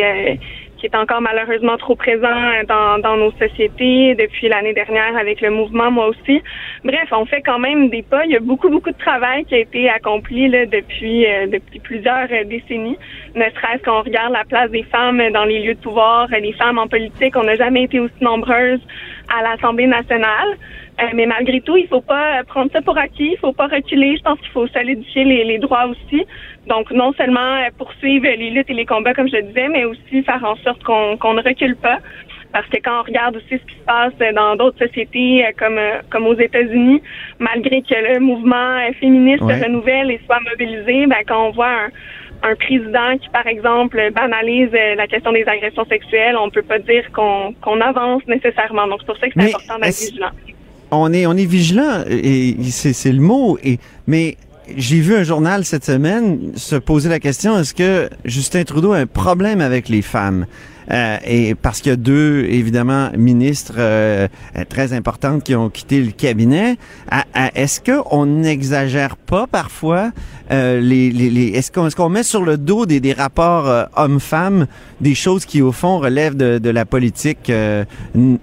[0.84, 2.28] qui est encore malheureusement trop présent
[2.68, 6.42] dans, dans nos sociétés depuis l'année dernière avec le mouvement, moi aussi.
[6.84, 8.26] Bref, on fait quand même des pas.
[8.26, 11.80] Il y a beaucoup, beaucoup de travail qui a été accompli là, depuis, euh, depuis
[11.80, 12.98] plusieurs euh, décennies.
[13.34, 16.76] Ne serait-ce qu'on regarde la place des femmes dans les lieux de pouvoir, les femmes
[16.76, 18.82] en politique, on n'a jamais été aussi nombreuses
[19.34, 20.58] à l'Assemblée nationale.
[21.00, 24.16] Euh, mais malgré tout, il faut pas prendre ça pour acquis, il faut pas reculer.
[24.16, 26.24] Je pense qu'il faut solidifier les, les, droits aussi.
[26.68, 29.84] Donc, non seulement euh, poursuivre les luttes et les combats, comme je le disais, mais
[29.84, 31.98] aussi faire en sorte qu'on qu'on ne recule pas.
[32.52, 35.80] Parce que quand on regarde aussi ce qui se passe dans d'autres sociétés euh, comme
[36.10, 37.02] comme aux États-Unis,
[37.40, 41.74] malgré que le mouvement féministe se renouvelle et soit mobilisé, ben, quand on voit
[42.44, 46.78] un, un président qui, par exemple, banalise la question des agressions sexuelles, on peut pas
[46.78, 48.86] dire qu'on qu'on avance nécessairement.
[48.86, 50.30] Donc, c'est pour ça que c'est important d'être vigilant
[51.00, 54.36] on est, on est vigilant, et c'est le mot, et, mais
[54.76, 58.98] j'ai vu un journal cette semaine se poser la question, est-ce que Justin Trudeau a
[58.98, 60.46] un problème avec les femmes?
[60.90, 64.28] Euh, et parce qu'il y a deux, évidemment, ministres euh,
[64.68, 66.76] très importantes qui ont quitté le cabinet.
[67.54, 70.10] Est-ce qu'on n'exagère pas parfois
[70.50, 73.66] euh, les, les, les est-ce qu'on est qu'on met sur le dos des, des rapports
[73.66, 74.66] euh, hommes-femmes
[75.00, 77.50] des choses qui au fond relèvent de, de la politique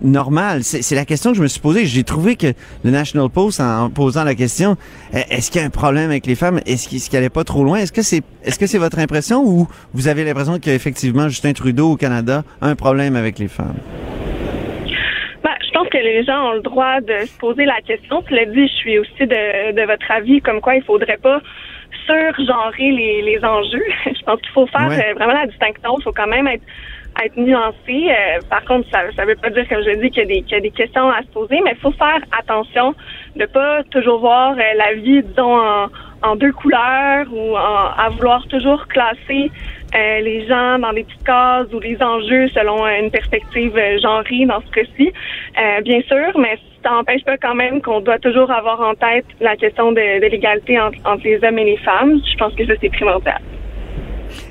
[0.02, 0.64] normale?
[0.64, 1.86] C'est la question que je me suis posée.
[1.86, 4.78] J'ai trouvé que le National Post, en posant la question,
[5.14, 6.60] est-ce qu'il y a un problème avec les femmes?
[6.66, 7.78] Est-ce qu'il qu pas trop loin?
[7.78, 11.92] Est-ce que c'est est-ce que c'est votre impression ou vous avez l'impression qu'effectivement Justin Trudeau
[11.92, 12.31] au Canada
[12.62, 13.80] un problème avec les femmes?
[15.44, 18.22] Ben, je pense que les gens ont le droit de se poser la question.
[18.24, 21.42] Tu l'as dit, je suis aussi de, votre avis, comme quoi il faudrait pas
[22.06, 23.84] surgenrer les, les enjeux.
[24.06, 25.96] je pense qu'il faut faire euh, vraiment la distinction.
[26.00, 26.64] Il faut quand même être
[27.22, 28.08] être nuancé.
[28.10, 30.60] Euh, par contre, ça ne veut pas dire, comme je dis, qu'il y, y, a
[30.62, 32.96] des questions à se poser, mais il faut faire attention
[33.36, 35.88] de pas toujours voir euh, la vie, disons, en,
[36.24, 39.52] en deux couleurs ou à vouloir toujours classer
[39.94, 44.46] euh, les gens dans des petites cases ou les enjeux selon une perspective euh, genrée
[44.46, 45.12] dans ce cas-ci,
[45.60, 49.26] euh, bien sûr, mais ça n'empêche pas quand même qu'on doit toujours avoir en tête
[49.42, 52.22] la question de, l'égalité entre, les hommes et les femmes.
[52.26, 53.42] Je pense que ça, c'est primordial.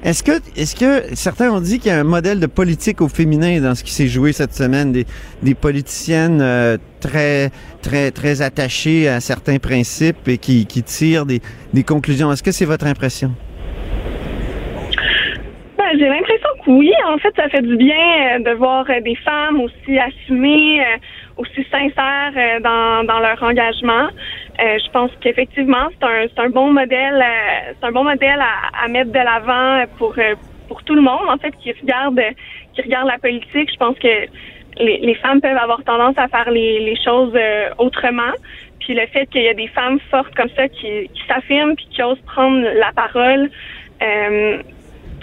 [0.04, 3.08] Est-ce que, est-ce que certains ont dit qu'il y a un modèle de politique au
[3.08, 7.48] féminin dans ce qui s'est joué cette semaine, des, politiciennes très,
[7.80, 12.30] très, très attachées à certains principes et qui, tirent des conclusions.
[12.30, 13.34] Est-ce que c'est votre impression?
[15.98, 16.92] J'ai l'impression que oui.
[17.06, 20.96] En fait, ça fait du bien euh, de voir euh, des femmes aussi assumées, euh,
[21.36, 24.08] aussi sincères dans, dans leur engagement.
[24.58, 27.24] je pense qu'effectivement, c'est un, c'est un bon modèle,
[27.78, 28.40] c'est un bon modèle
[28.82, 30.14] à, mettre de l'avant pour
[30.68, 31.26] pour tout le monde.
[31.28, 32.20] En fait, qui regarde
[32.74, 33.70] qui regarde la politique.
[33.72, 34.26] Je pense que
[34.78, 37.34] les, femmes peuvent avoir tendance à faire les, choses
[37.78, 38.34] autrement.
[38.80, 42.02] Puis le fait qu'il y a des femmes fortes comme ça qui, s'affirment puis qui
[42.02, 43.48] osent prendre la parole.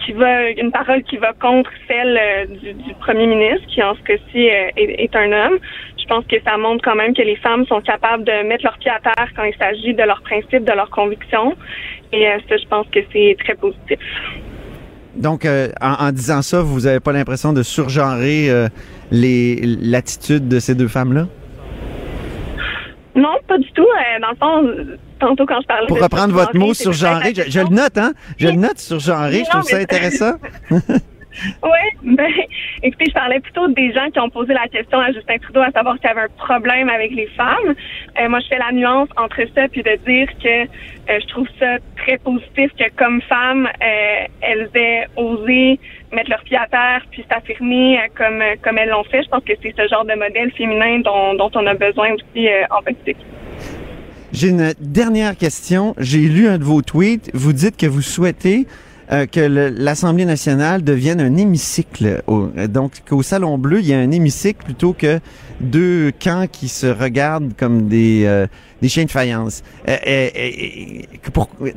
[0.07, 4.01] Qui va une parole qui va contre celle euh, du, premier ministre, qui en ce
[4.03, 5.59] cas-ci euh, est, un homme.
[5.99, 8.77] Je pense que ça montre quand même que les femmes sont capables de mettre leurs
[8.77, 11.55] pieds à terre quand il s'agit de leurs principes, de leurs convictions.
[12.13, 13.99] Et euh, ça, je pense que c'est très positif.
[15.15, 15.45] Donc,
[15.81, 18.49] en, disant ça, vous n'avez pas l'impression de surgenrer
[19.11, 21.25] l'attitude de ces deux femmes-là?
[23.17, 23.87] Non, pas du tout.
[24.21, 27.73] dans le fond, tantôt quand je parlais Pour reprendre votre mot sur genré, je, le
[27.73, 28.13] note, hein?
[28.37, 30.33] Je le note sur genré, je trouve ça intéressant.
[30.71, 32.31] oui, ben,
[32.83, 35.71] écoutez, je parlais plutôt des gens qui ont posé la question à Justin Trudeau à
[35.71, 37.75] savoir s'il y avait un problème avec les femmes.
[38.19, 41.47] Euh, moi, je fais la nuance entre ça puis de dire que euh, je trouve
[41.59, 45.79] ça très positif que comme femmes, euh, elles aient osé
[46.11, 49.23] mettre leurs pieds à terre puis s'affirmer comme comme elles l'ont fait.
[49.23, 52.47] Je pense que c'est ce genre de modèle féminin dont, dont on a besoin aussi
[52.69, 53.17] en politique.
[54.33, 55.95] J'ai une dernière question.
[55.97, 57.31] J'ai lu un de vos tweets.
[57.33, 58.67] Vous dites que vous souhaitez
[59.09, 62.21] euh, que l'Assemblée nationale devienne un hémicycle.
[62.67, 65.21] donc, qu'au Salon Bleu, il y a un hémicycle plutôt que
[65.61, 68.47] deux camps qui se regardent comme des, euh,
[68.81, 69.63] des chiens de faïence.
[69.87, 70.27] Euh,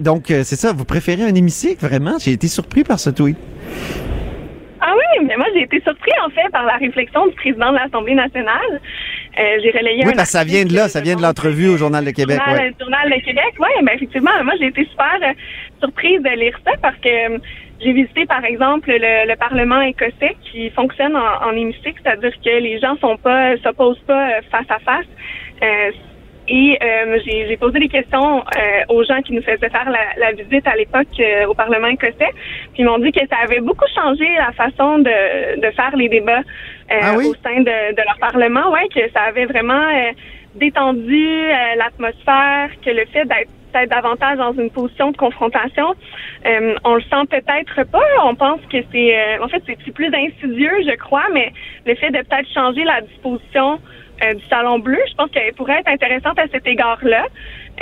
[0.01, 2.19] donc, c'est ça, vous préférez un hémicycle, vraiment?
[2.19, 3.37] J'ai été surpris par ce tweet.
[4.90, 7.76] Ah oui, mais moi j'ai été surpris en fait par la réflexion du président de
[7.76, 8.81] l'Assemblée nationale.
[9.38, 11.68] Euh, j'ai relayé Oui, un parce que ça vient de là, ça vient de l'entrevue
[11.68, 12.40] au Journal de Québec.
[12.44, 12.74] Journal, ouais.
[12.81, 15.33] Journal de Québec, oui, ben effectivement, moi j'ai été super euh,
[15.81, 17.38] surprise de lire ça parce que euh,
[17.81, 22.50] j'ai visité par exemple le, le Parlement écossais qui fonctionne en, en hémicycle, c'est-à-dire que
[22.61, 25.07] les gens sont pas s'opposent pas face à face.
[26.53, 30.05] Et euh, j'ai j'ai posé des questions euh, aux gens qui nous faisaient faire la,
[30.19, 32.33] la visite à l'époque euh, au Parlement écossais.
[32.73, 36.09] Puis ils m'ont dit que ça avait beaucoup changé la façon de, de faire les
[36.09, 36.41] débats
[36.91, 37.27] euh, Ah oui?
[37.27, 38.73] au sein de, de leur Parlement.
[38.73, 40.11] Ouais, que ça avait vraiment euh,
[40.57, 45.95] détendu euh, l'atmosphère, que le fait d'être peut-être davantage dans une position de confrontation,
[46.45, 48.09] euh, on le sent peut-être pas.
[48.25, 51.53] On pense que c'est, euh, en fait, c'est plus insidieux, je crois, mais
[51.87, 53.79] le fait de peut-être changer la disposition
[54.23, 57.27] euh, du salon bleu, je pense qu'elle pourrait être intéressante à cet égard-là.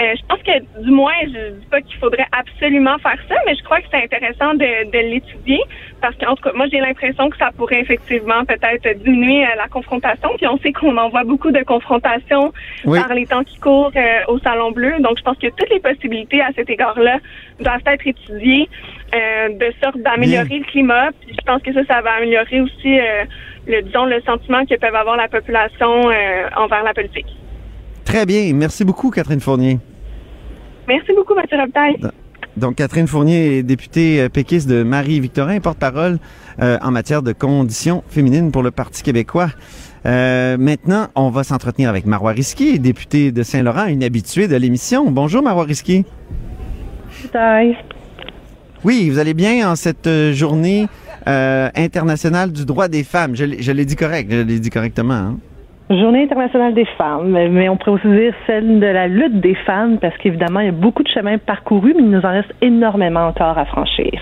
[0.00, 3.56] Euh, je pense que, du moins, je dis pas qu'il faudrait absolument faire ça, mais
[3.56, 5.60] je crois que c'est intéressant de, de l'étudier
[6.00, 9.66] parce qu'en tout cas, moi, j'ai l'impression que ça pourrait effectivement peut-être diminuer euh, la
[9.66, 10.30] confrontation.
[10.36, 12.52] Puis on sait qu'on en voit beaucoup de confrontations
[12.84, 13.00] Oui.
[13.00, 14.92] par les temps qui courent euh, au salon bleu.
[15.00, 17.18] Donc, je pense que toutes les possibilités à cet égard-là
[17.58, 18.68] doivent être étudiées
[19.14, 21.10] euh, de sorte d'améliorer le climat.
[21.20, 23.24] Puis je pense que ça, ça va améliorer aussi, euh,
[23.66, 27.26] le, disons, le sentiment que peuvent avoir la population euh, envers la politique.
[28.04, 28.52] Très bien.
[28.54, 29.78] Merci beaucoup, Catherine Fournier.
[30.86, 31.96] Merci beaucoup, Mathieu Robitaille.
[32.56, 36.18] Donc, Catherine Fournier est députée péquiste de Marie-Victorin, porte-parole
[36.60, 39.50] euh, en matière de conditions féminines pour le Parti québécois.
[40.06, 45.08] Euh, maintenant, on va s'entretenir avec Marois Risky, députée de Saint-Laurent, une habituée de l'émission.
[45.10, 46.04] Bonjour, Marois Risky.
[48.84, 50.86] Oui, vous allez bien en cette euh, journée
[51.26, 53.34] euh, internationale du droit des femmes.
[53.34, 55.14] Je, l'ai- je l'ai dit correct, je l'ai dit correctement.
[55.14, 55.36] hein?
[55.90, 59.98] Journée internationale des femmes, mais on pourrait aussi dire celle de la lutte des femmes,
[59.98, 63.26] parce qu'évidemment, il y a beaucoup de chemins parcourus, mais il nous en reste énormément
[63.26, 64.12] encore à franchir.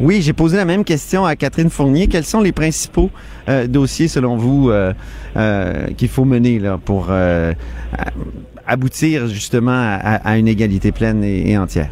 [0.00, 2.06] Oui, j'ai posé la même question à Catherine Fournier.
[2.08, 3.10] Quels sont les principaux
[3.50, 4.92] euh, dossiers, selon vous, euh,
[5.36, 7.08] euh, qu'il faut mener là, pour
[8.66, 11.90] aboutir justement à, à une égalité pleine et, et entière?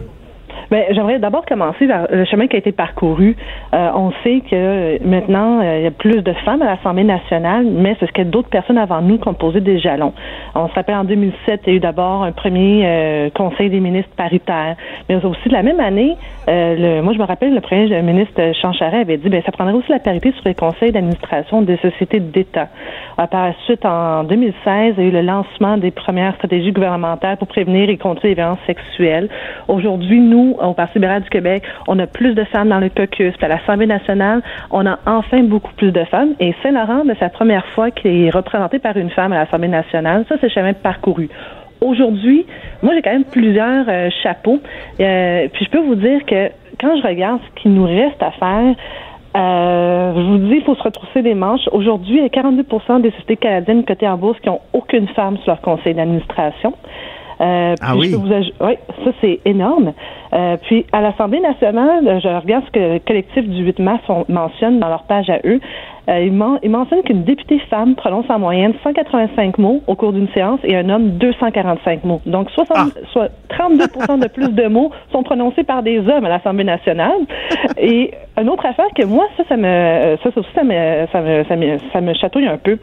[0.72, 3.36] Ben, j'aimerais d'abord commencer par le chemin qui a été parcouru.
[3.74, 7.04] Euh, on sait que euh, maintenant, euh, il y a plus de femmes à l'Assemblée
[7.04, 10.14] nationale, mais c'est ce que d'autres personnes avant nous qui ont posé des jalons.
[10.54, 13.80] On se rappelle en 2007, il y a eu d'abord un premier euh, Conseil des
[13.80, 14.76] ministres paritaire,
[15.10, 16.16] mais aussi de la même année,
[16.48, 19.74] euh, le, moi je me rappelle, le premier ministre Jean avait dit, ben ça prendrait
[19.74, 22.68] aussi la parité sur les conseils d'administration des sociétés d'État.
[23.16, 27.36] Par la suite, en 2016, il y a eu le lancement des premières stratégies gouvernementales
[27.36, 29.28] pour prévenir et contrer les violences sexuelles.
[29.68, 33.34] Aujourd'hui, nous, au Parti libéral du Québec, on a plus de femmes dans le caucus.
[33.40, 36.34] À l'Assemblée nationale, on a enfin beaucoup plus de femmes.
[36.40, 40.24] Et Saint-Laurent, c'est la première fois qu'il est représenté par une femme à l'Assemblée nationale.
[40.28, 41.28] Ça, c'est chemin parcouru.
[41.80, 42.46] Aujourd'hui,
[42.82, 44.60] moi, j'ai quand même plusieurs euh, chapeaux.
[45.00, 48.30] Euh, puis je peux vous dire que quand je regarde ce qu'il nous reste à
[48.30, 48.74] faire,
[49.34, 51.66] euh, je vous dis, il faut se retrousser les manches.
[51.72, 55.38] Aujourd'hui, il y a 42% des sociétés canadiennes cotées en bourse qui n'ont aucune femme
[55.38, 56.74] sur leur conseil d'administration.
[57.42, 58.08] Euh, Ah oui?
[58.10, 58.74] je peux vous aj- oui,
[59.04, 59.92] ça c'est énorme.
[60.32, 64.24] Euh, puis à l'Assemblée nationale, je regarde ce que le collectif du 8 mars on-
[64.28, 65.60] mentionne dans leur page à eux.
[66.08, 70.12] Euh, ils, men- ils mentionnent qu'une députée femme prononce en moyenne 185 mots au cours
[70.12, 72.20] d'une séance et un homme 245 mots.
[72.26, 73.86] Donc 60, soit 32
[74.20, 77.12] de plus de mots sont prononcés par des hommes à l'Assemblée nationale.
[77.78, 81.20] Et une autre affaire que moi, ça, ça me, ça, ça aussi, ça me, ça
[81.20, 82.78] me, ça me, ça me chatouille un peu.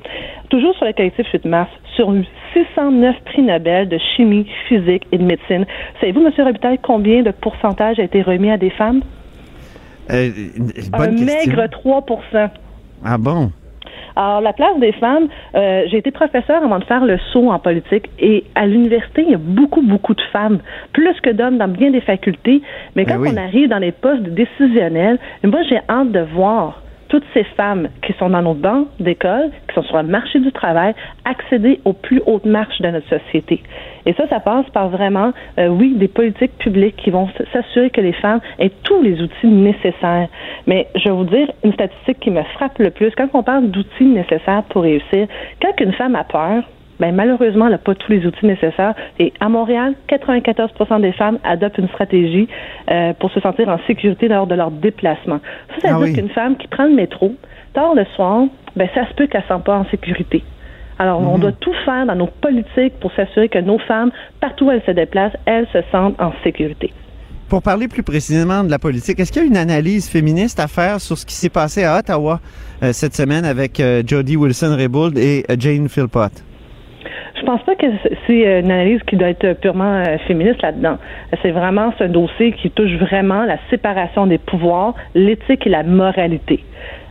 [0.50, 2.14] Toujours sur le collectif 8 mars, sur
[2.54, 5.66] 609 prix Nobel de chimie, physique et de médecine.
[6.00, 6.32] Savez-vous, M.
[6.38, 9.02] Robitaille, combien de pourcentage a été remis à des femmes?
[10.10, 10.30] Euh,
[10.92, 11.26] bonne un question.
[11.26, 12.06] maigre 3
[13.04, 13.52] Ah bon?
[14.16, 17.60] Alors, la place des femmes, euh, j'ai été professeur avant de faire le saut en
[17.60, 20.60] politique et à l'université, il y a beaucoup, beaucoup de femmes,
[20.94, 22.62] plus que d'hommes dans bien des facultés.
[22.96, 23.30] Mais Ben quand oui.
[23.34, 28.14] on arrive dans les postes décisionnels, moi, j'ai hâte de voir toutes ces femmes qui
[28.14, 30.94] sont dans nos bancs d'école, qui sont sur le marché du travail,
[31.26, 33.62] accéder aux plus hautes marches de notre société.
[34.06, 38.02] Et ça, ça passe par vraiment, euh, oui, des politiques publiques qui vont s'assurer que
[38.02, 40.30] les femmes aient tous les outils nécessaires.
[40.68, 43.12] Mais je vais vous dire une statistique qui me frappe le plus.
[43.18, 45.28] Quand on parle d'outils nécessaires pour réussir,
[45.62, 46.64] quand une femme a peur,
[47.00, 48.94] ben malheureusement, elle n'a pas tous les outils nécessaires.
[49.20, 52.48] Et à Montréal, 94% des femmes adoptent une stratégie
[52.92, 55.40] euh, pour se sentir en sécurité lors de leur déplacement.
[55.76, 56.14] Ça, ça veut Ah dire oui.
[56.14, 57.34] qu'une femme qui prend le métro,
[57.74, 60.44] tard le soir, ben ça se peut qu'elle ne se sente pas en sécurité.
[61.02, 64.72] Alors, on doit tout faire dans nos politiques pour s'assurer que nos femmes, partout où
[64.72, 66.92] elles se déplacent, elles se sentent en sécurité.
[67.48, 70.68] Pour parler plus précisément de la politique, est-ce qu'il y a une analyse féministe à
[70.68, 72.42] faire sur ce qui s'est passé à Ottawa
[72.84, 76.32] euh, cette semaine avec euh, Jody Wilson-Raybould et euh, Jane Philpott?
[77.40, 77.86] Je pense pas que
[78.28, 80.98] c'est une analyse qui doit être purement euh, féministe là-dedans.
[81.42, 86.64] C'est vraiment ce dossier qui touche vraiment la séparation des pouvoirs, l'éthique et la moralité.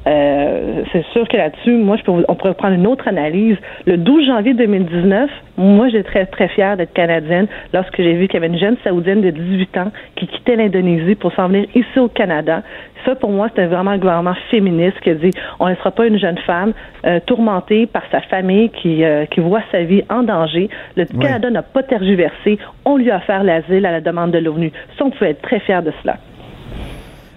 [0.09, 3.57] Euh, c'est sûr que là-dessus, moi, je peux vous- on pourrait prendre une autre analyse.
[3.87, 8.35] Le 12 janvier 2019, moi, j'étais très, très fière d'être canadienne lorsque j'ai vu qu'il
[8.40, 11.99] y avait une jeune Saoudienne de 18 ans qui quittait l'Indonésie pour s'en venir ici
[11.99, 12.62] au Canada.
[13.05, 16.07] Ça, pour moi, c'était vraiment le gouvernement féministe qui a dit on ne laissera pas
[16.07, 16.73] une jeune femme
[17.07, 20.68] euh, tourmentée par sa famille qui, euh, qui voit sa vie en danger.
[20.97, 21.23] Le Ouais.
[21.27, 22.59] Canada n'a pas tergiversé.
[22.85, 24.73] On lui a offert l'asile à la demande de l'ONU.
[24.99, 26.16] Ça, on pouvait être très fiers de cela.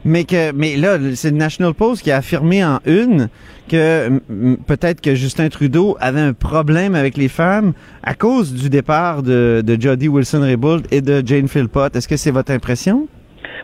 [0.03, 3.29] Mais que, mais là, c'est le National Post qui a affirmé en une
[3.69, 4.19] que
[4.67, 9.61] peut-être que Justin Trudeau avait un problème avec les femmes à cause du départ de,
[9.65, 11.95] de Jody Wilson-Raybould et de Jane Philpott.
[11.95, 13.07] Est-ce que c'est votre impression?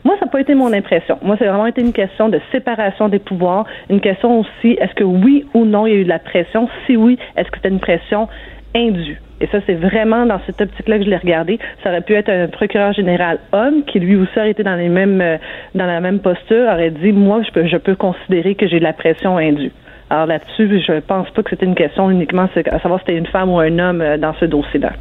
[0.04, 1.17] Moi, ça n'a pas été mon impression.
[1.23, 5.04] Moi, c'est vraiment été une question de séparation des pouvoirs, une question aussi, est-ce que
[5.04, 6.69] oui ou non, il y a eu de la pression?
[6.86, 8.30] Si oui, est-ce que c'était une pression
[8.76, 9.20] indue?
[9.40, 11.60] Et ça, c'est vraiment dans cette optique-là que je l'ai regardé.
[11.84, 14.90] Ça aurait pu être un procureur général homme qui, lui aussi, aurait été dans les
[14.90, 15.38] mêmes, euh,
[15.76, 18.84] dans la même posture, aurait dit, moi, je peux, je peux considérer que j'ai de
[18.84, 19.72] la pression indue.
[20.10, 23.26] Alors là-dessus, je pense pas que c'était une question uniquement à savoir si c'était une
[23.28, 24.94] femme ou un homme euh, dans ce dossier-là.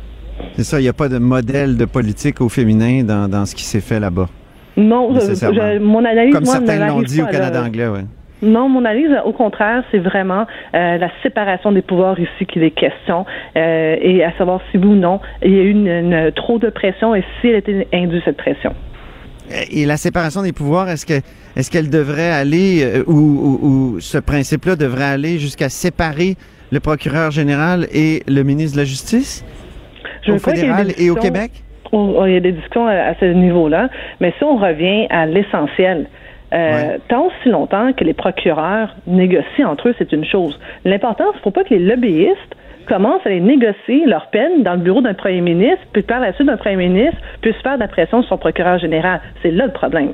[0.55, 3.55] C'est ça, il n'y a pas de modèle de politique au féminin dans, dans ce
[3.55, 4.27] qui s'est fait là-bas.
[4.77, 5.61] Non, je- Nécessairement.
[5.75, 7.67] je- mon analyse, Comme moi, certains l'ont dit au Canada là.
[7.67, 8.05] anglais, ouais.
[8.43, 10.45] Non, mon analyse, au contraire, c'est vraiment
[10.75, 13.25] euh, la séparation des pouvoirs ici qu'il est question
[13.57, 16.59] euh, et à savoir si oui ou non il y a eu une, une- trop
[16.59, 18.75] de pression et si elle était indue cette pression.
[19.73, 21.15] Et la séparation des pouvoirs, est-ce que
[21.57, 23.59] est-ce qu'elle devrait aller euh, ou, ou-
[23.95, 26.35] ou ce principe-là devrait aller jusqu'à séparer
[26.73, 29.45] le procureur général et le ministre de la Justice?
[30.27, 31.53] Je au fédéral et au Québec?
[31.93, 33.89] Oh, oh, il y a des discussions à, à ce niveau-là,
[34.21, 36.07] mais si on revient à l'essentiel,
[36.55, 40.59] euh, tant aussi longtemps que les procureurs négocient entre eux, c'est une chose.
[40.85, 42.57] L'important, il ne faut pas que les lobbyistes
[42.87, 46.33] commencent à aller négocier leur peine dans le bureau d'un premier ministre, puis par la
[46.35, 49.21] suite d'un premier ministre puisse faire de la pression sur son procureur général.
[49.43, 50.13] C'est là le problème.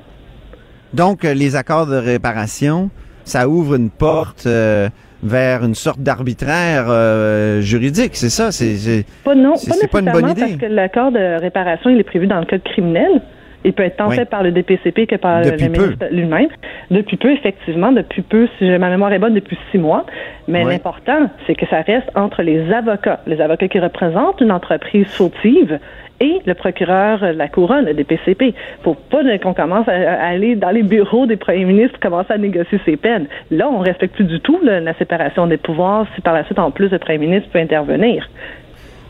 [0.94, 2.90] Donc, euh, les accords de réparation,
[3.24, 4.88] ça ouvre une porte euh,
[5.22, 8.52] vers une sorte d'arbitraire euh, juridique, c'est ça?
[8.52, 10.40] C'est, Pas non, pas pas une bonne idée.
[10.40, 13.22] parce que l'accord de réparation, il est prévu dans le code criminel.
[13.64, 14.16] Il peut être tant Oui.
[14.16, 16.48] fait par le DPCP que par Depuis le ministre lui-même.
[16.90, 20.04] Depuis peu, effectivement, depuis peu, si ma mémoire est bonne, depuis six mois.
[20.48, 20.72] Mais Oui.
[20.72, 25.78] l'important, c'est que ça reste entre les avocats, les avocats qui représentent une entreprise fautive
[26.22, 28.54] et le procureur de la couronne, le DPCP.
[28.82, 29.92] Faut pas qu'on commence à,
[30.24, 33.26] aller dans les bureaux des premiers ministres commencer à négocier ses peines.
[33.50, 36.58] Là, on respecte plus du tout là, la séparation des pouvoirs si par la suite,
[36.58, 38.28] en plus, le premier ministre peut intervenir.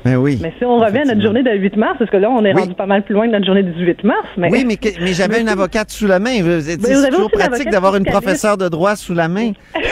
[0.04, 0.38] Ben oui.
[0.42, 2.52] Mais si on revient à notre journée de 8 mars, parce que là, on est
[2.54, 2.60] Oui.
[2.62, 4.26] rendu pas mal plus loin de notre journée du 18 mars.
[4.36, 4.50] Mais...
[4.50, 6.42] Oui, mais, mais j'avais Mais une avocate sous la main.
[6.42, 9.52] Vous- C'est Mais toujours pratique d'avoir une professeure de droit sous la main.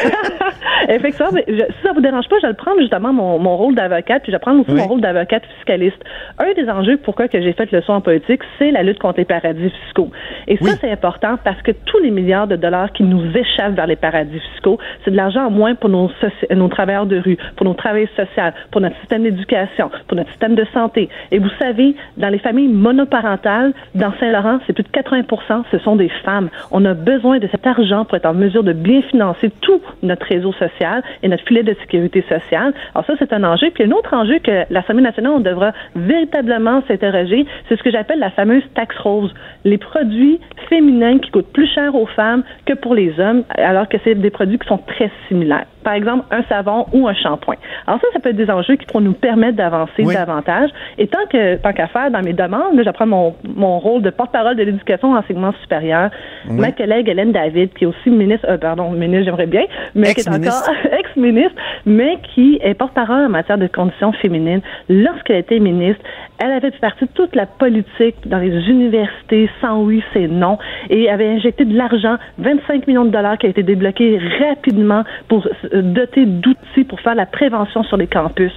[0.88, 3.74] Effectivement, mais je- si ça vous dérange pas, je vais prendre justement mon, mon rôle
[3.74, 4.80] d'avocate, puis je vais prendre aussi Oui.
[4.80, 6.02] mon rôle d'avocate fiscaliste.
[6.38, 9.18] Un des enjeux pourquoi que j'ai fait le saut en politique, c'est la lutte contre
[9.18, 10.10] les paradis fiscaux.
[10.48, 13.86] Et ça, c'est important parce que tous les milliards de dollars qui nous échappent vers
[13.86, 16.10] les paradis fiscaux, c'est de l'argent en moins pour nos,
[16.54, 20.54] nos travailleurs de rue, pour nos travailleurs sociaux, pour notre système d'éducation, pour notre système
[20.54, 21.08] de santé.
[21.30, 25.96] Et vous savez, dans les familles monoparentales, dans Saint-Laurent, c'est plus de 80 ce sont
[25.96, 26.48] des femmes.
[26.70, 30.26] On a besoin de cet argent pour être en mesure de bien financer tout notre
[30.26, 32.72] réseau social et notre filet de sécurité sociale.
[32.94, 33.70] Alors ça, c'est un enjeu.
[33.70, 38.18] Puis un autre enjeu que l'Assemblée nationale, on devra véritablement s'interroger, c'est ce que j'appelle
[38.18, 39.32] la fameuse taxe rose.
[39.64, 43.96] Les produits féminins qui coûtent plus cher aux femmes que pour les hommes, alors que
[44.04, 45.66] c'est des produits qui sont très similaires.
[45.82, 47.56] Par exemple, un savon ou un shampoing.
[47.86, 50.14] Alors ça, ça peut être des enjeux qui pourront nous permettre d'avancer Oui.
[50.14, 50.70] davantage.
[50.98, 54.10] Et tant que tant qu'à faire dans mes demandes, là, j'apprends mon, mon rôle de
[54.10, 56.10] porte-parole de l'éducation et enseignement supérieur.
[56.48, 56.56] Oui.
[56.58, 59.64] Ma collègue Hélène David, qui est aussi ministre, euh, pardon, ministre, j'aimerais bien,
[59.94, 61.54] mais qui est encore ex-ministre,
[61.86, 64.60] mais qui est porte-parole en matière de conditions féminines.
[64.88, 66.02] Lorsqu'elle était ministre,
[66.40, 70.58] elle avait fait partie de toute la politique dans les universités, sans oui, c'est non,
[70.88, 75.46] et avait injecté de l'argent, 25 millions de dollars qui a été débloqué rapidement pour
[75.46, 78.52] euh, doter d'outils pour faire la prévention sur les campus.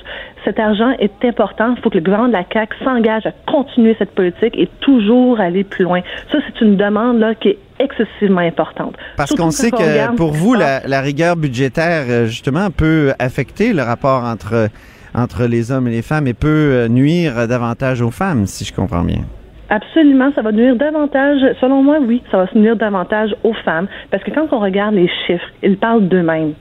[0.46, 1.74] Cet argent est important.
[1.76, 5.40] Il faut que le gouvernement de la CAQ s'engage à continuer cette politique et toujours
[5.40, 6.02] aller plus loin.
[6.32, 8.96] Ça, c'est une demande là, qui est excessivement importante.
[9.18, 13.82] Parce qu'on sait que pour vous, la, la rigueur budgétaire, euh, justement, peut affecter le
[13.82, 14.70] rapport entre,
[15.16, 18.74] entre les hommes et les femmes et peut euh, nuire davantage aux femmes, si je
[18.74, 19.24] comprends bien.
[19.70, 23.88] Absolument, ça va nuire davantage, selon moi, oui, ça va se nuire davantage aux femmes,
[24.12, 26.54] parce que quand on regarde les chiffres, ils parlent d'eux-mêmes.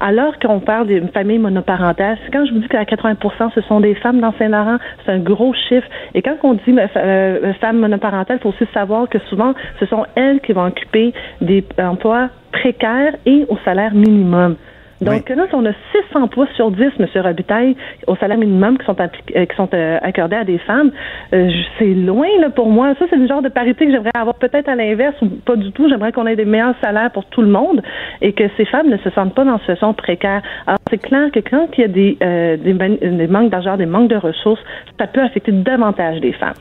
[0.00, 3.94] Alors qu'on parle d'une famille monoparentale, quand je vous dis qu'à 80% ce sont des
[3.94, 5.86] femmes dans Saint-Laurent, c'est un gros chiffre.
[6.14, 9.86] Et quand on dit euh, euh, femmes monoparentales, il faut aussi savoir que souvent, ce
[9.86, 14.56] sont elles qui vont occuper des emplois précaires et au salaire minimum.
[15.00, 17.06] Donc là, si on a 6 emplois sur 10, M.
[17.16, 20.90] Robitaille, au salaire minimum qui sont, euh, qui sont euh, accordés à des femmes,
[21.34, 22.94] euh, c'est loin là, pour moi.
[22.98, 25.70] Ça, c'est le genre de parité que j'aimerais avoir peut-être à l'inverse ou pas du
[25.72, 25.88] tout.
[25.88, 27.82] J'aimerais qu'on ait des meilleurs salaires pour tout le monde
[28.22, 30.40] et que ces femmes ne se sentent pas dans une situation précaire.
[30.66, 33.76] Alors, c'est clair que quand il y a des, euh, des, man- des manques d'argent,
[33.76, 34.60] des manques de ressources,
[34.98, 36.54] ça peut affecter davantage les femmes.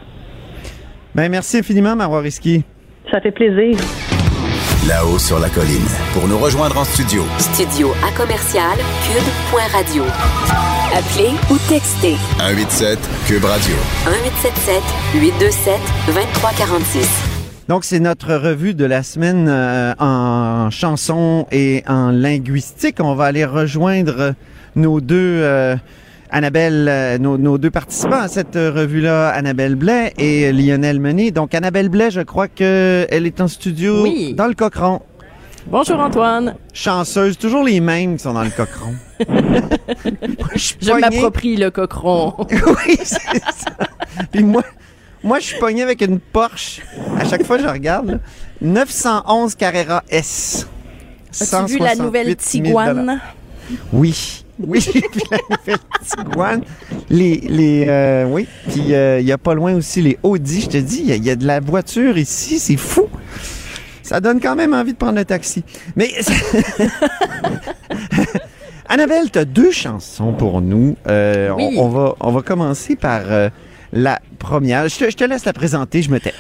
[1.16, 2.22] Ben, merci infiniment, Marois.
[3.12, 3.76] Ça fait plaisir.
[4.88, 5.88] Là-haut sur la colline.
[6.14, 10.04] Pour nous rejoindre en studio, Studio à commercial cube.radio.
[10.94, 13.74] Appelez ou textez 187 Cube Radio.
[14.06, 14.84] 1877
[15.16, 17.10] 827 2346.
[17.68, 22.98] Donc, c'est notre revue de la semaine euh, en chanson et en linguistique.
[23.00, 24.36] On va aller rejoindre
[24.76, 25.76] nos deux, euh,
[26.36, 31.32] Annabelle, euh, nos, nos deux participants à cette euh, revue-là, Annabelle Blais et Lionel Menet.
[31.32, 34.34] Donc, Annabelle Blais, je crois qu'elle est en studio Oui.
[34.34, 35.02] dans le Cochon.
[35.68, 36.56] Bonjour Antoine.
[36.74, 38.96] Chanceuse, toujours les mêmes qui sont dans le Cochon.
[40.58, 42.34] Je m'approprie le cochon.
[42.50, 43.72] oui, c'est ça.
[44.30, 44.64] Puis moi,
[45.24, 46.82] moi, je suis pogné avec une Porsche.
[47.18, 48.18] À chaque fois je regarde, là,
[48.62, 50.68] 911 Carrera S.
[51.32, 53.22] As-tu vu la 168 nouvelle 000 Tiguan?
[53.94, 54.45] Oui.
[54.60, 55.02] Oui, vu
[55.32, 56.62] la nouvelle Tiguan.
[57.10, 58.48] Les, les, euh, oui.
[58.70, 60.62] Puis il y a pas loin aussi les Audi.
[60.62, 63.08] Je te dis, il y, a- y a de la voiture ici, c'est fou.
[64.02, 65.64] Ça donne quand même envie de prendre le taxi.
[65.96, 66.10] Mais
[68.88, 70.96] Annabelle, tu as deux chansons pour nous.
[71.08, 71.76] Euh, on- Oui.
[71.80, 73.50] on, va, on va commencer par euh,
[73.92, 74.88] la première.
[74.88, 76.34] Je te, je te laisse la présenter, je me tais.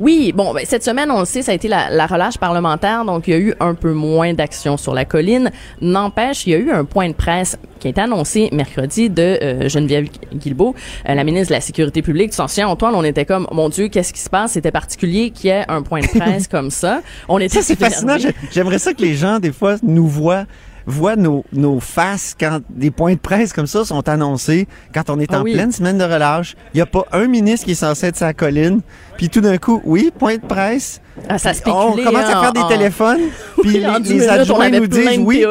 [0.00, 3.04] Oui, bon, ben, cette semaine, on le sait, ça a été la, la relâche parlementaire,
[3.04, 5.50] donc il y a eu un peu moins d'action sur la colline.
[5.82, 9.38] N'empêche, il y a eu un point de presse qui a été annoncé mercredi de
[9.42, 10.74] euh, Geneviève Guilbeault,
[11.06, 12.30] euh, la ministre de la Sécurité publique.
[12.30, 14.52] Tu t'en souviens, Antoine, on était comme, mon Dieu, qu'est-ce qui se passe?
[14.52, 17.02] C'était particulier qu'il y ait un point de presse comme ça.
[17.28, 18.16] On était Ça, c'est fascinant.
[18.50, 20.46] J'aimerais ça que les gens, des fois, nous voient
[20.90, 25.18] voient nos, nos faces quand des points de presse comme ça sont annoncés, quand on
[25.18, 25.54] est Ah en oui.
[25.54, 26.56] pleine semaine de relâche.
[26.74, 28.80] Il n'y a pas un ministre qui est censé être sur la colline.
[29.16, 31.00] Puis tout d'un coup, oui, point de presse.
[31.28, 33.20] Ah, ça on commence à hein, faire des téléphones.
[33.62, 35.44] Puis Oui, les, les adjoints nous disent oui.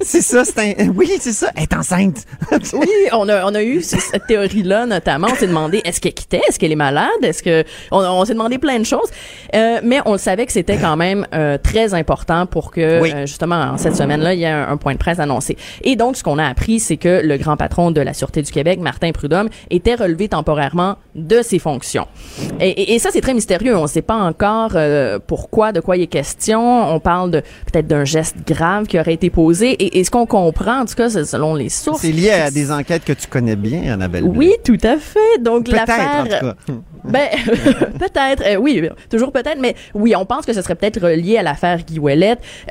[0.00, 0.88] C'est ça, c'est un.
[0.94, 1.48] Oui, c'est ça.
[1.56, 2.24] Elle est enceinte.
[2.72, 5.28] Oui, on a, on a eu ce- cette théorie-là, notamment.
[5.30, 6.40] On s'est demandé, est-ce qu'elle quittait?
[6.48, 7.08] Est-ce qu'elle est malade?
[7.22, 9.08] Est-ce que, on, on s'est demandé plein de choses.
[9.54, 13.12] Euh, mais on le savait que c'était quand même euh, très important pour que, Oui.
[13.14, 15.56] euh, justement, en cette semaine-là, il y ait un, un point de presse annoncé.
[15.82, 18.50] Et donc, ce qu'on a appris, c'est que le grand patron de la Sûreté du
[18.52, 22.06] Québec, Martin Prudhomme, était relevé temporairement de ses fonctions.
[22.60, 23.76] Et, et- et ça, c'est très mystérieux.
[23.76, 26.92] On ne sait pas encore euh, pourquoi, de quoi il est question.
[26.94, 27.40] On parle de
[27.72, 29.70] peut-être d'un geste grave qui aurait été posé.
[29.72, 32.50] Et, et ce qu'on comprend, en tout cas, c'est selon les sources, C'est lié à
[32.50, 34.24] des enquêtes que tu connais bien, Annabelle.
[34.24, 35.40] Oui, tout à fait.
[35.42, 36.54] Donc l'affaire,
[37.04, 37.28] ben
[37.98, 41.42] peut-être, euh, oui, toujours peut-être, mais oui, on pense que ce serait peut-être relié à
[41.42, 41.98] l'affaire Guy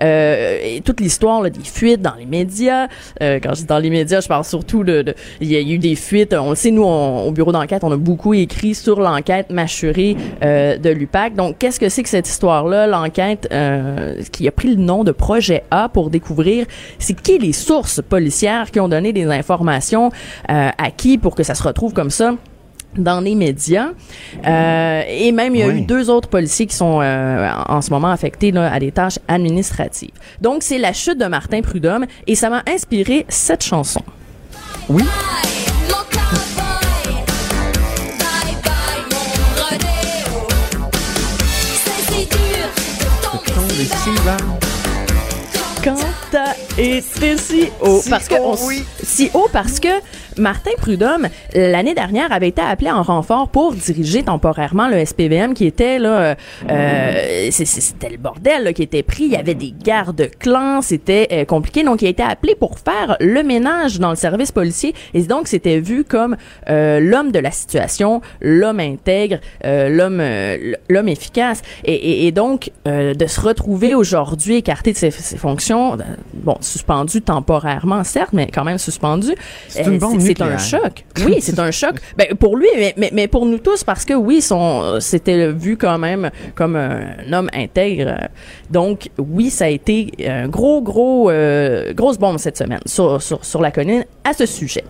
[0.03, 2.87] euh, et toute l'histoire là, des fuites dans les médias.
[3.21, 5.61] Euh, quand je dis dans les médias, je parle surtout de, de- il y a
[5.61, 6.33] eu des fuites.
[6.33, 10.15] On le sait, nous, on- au bureau d'enquête, on a beaucoup écrit sur l'enquête mâchurée
[10.41, 11.35] de l'UPAC.
[11.35, 13.49] Donc, qu'est-ce que c'est que cette histoire-là, l'enquête
[14.31, 16.65] qui a pris le nom de Projet A pour découvrir
[17.07, 20.11] c'est qui les sources policières qui ont donné des informations
[20.49, 22.33] euh, à qui pour que ça se retrouve comme ça
[22.97, 23.89] dans les médias.
[24.45, 25.75] Euh, et même, il y a Oui.
[25.79, 29.19] eu deux autres policiers qui sont euh, en ce moment affectés là, à des tâches
[29.27, 30.11] administratives.
[30.41, 34.01] Donc, c'est la chute de Martin Prudhomme et ça m'a inspiré cette chanson.
[34.89, 35.03] Oui.
[47.37, 48.01] Si haut.
[48.01, 48.85] Si parce que on- oui.
[49.03, 49.87] Si haut parce que
[50.37, 55.65] Martin Prudhomme, l'année dernière, avait été appelé en renfort pour diriger temporairement le SPVM qui
[55.65, 56.35] était là, euh,
[56.69, 59.23] euh, c'était le bordel là, qui était pris.
[59.23, 61.83] Il y avait des gardes clans, c'était euh, compliqué.
[61.83, 64.93] Donc, il a été appelé pour faire le ménage dans le service policier.
[65.13, 66.35] Et donc, c'était vu comme
[66.69, 70.21] euh, l'homme de la situation, l'homme intègre, euh, l'homme
[70.89, 71.61] l'homme efficace.
[71.83, 75.97] Et, et- et donc, euh, de se retrouver aujourd'hui écarté de ses, ses fonctions,
[76.33, 79.29] bon, suspendu temporairement, certes, mais quand même suspendu,
[79.69, 81.05] C'est une bombe c'est un choc.
[81.25, 81.95] Oui, c'est un choc.
[82.17, 85.77] Ben, pour lui, mais, mais, mais pour nous tous, parce que oui, son, c'était vu
[85.77, 88.27] quand même comme un homme intègre.
[88.69, 93.43] Donc, oui, ça a été un gros, gros, euh, grosse bombe cette semaine sur, sur,
[93.45, 94.83] sur la colline à ce sujet.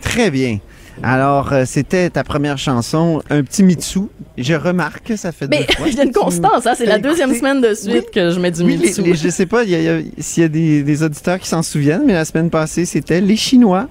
[0.00, 0.58] Très bien.
[1.02, 4.02] Alors, euh, c'était ta première chanson, un petit Mitsu.
[4.38, 7.08] Je remarque que ça fait Mais deux fois a une constance, hein, c'est la Écoutez,
[7.08, 8.10] deuxième semaine de suite oui.
[8.14, 9.02] que je mets du Oui, les- Mitsu.
[9.02, 11.02] les- je sais pas il y a- il y a- s'il y a des, des
[11.02, 13.88] auditeurs qui s'en souviennent, mais la semaine passée, c'était les Chinois.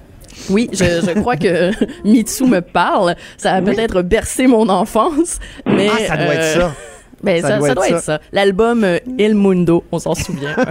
[0.50, 1.70] Oui, je, je crois que
[2.04, 3.14] Mitsu me parle.
[3.36, 3.74] Ça a Oui.
[3.74, 6.74] peut-être bercé mon enfance, mais ah, ça doit euh, être ça.
[7.22, 7.96] Ben, Ça ça, doit ça être doit ça.
[7.96, 8.20] être ça.
[8.32, 10.56] L'album euh, Il Mundo, on s'en souvient.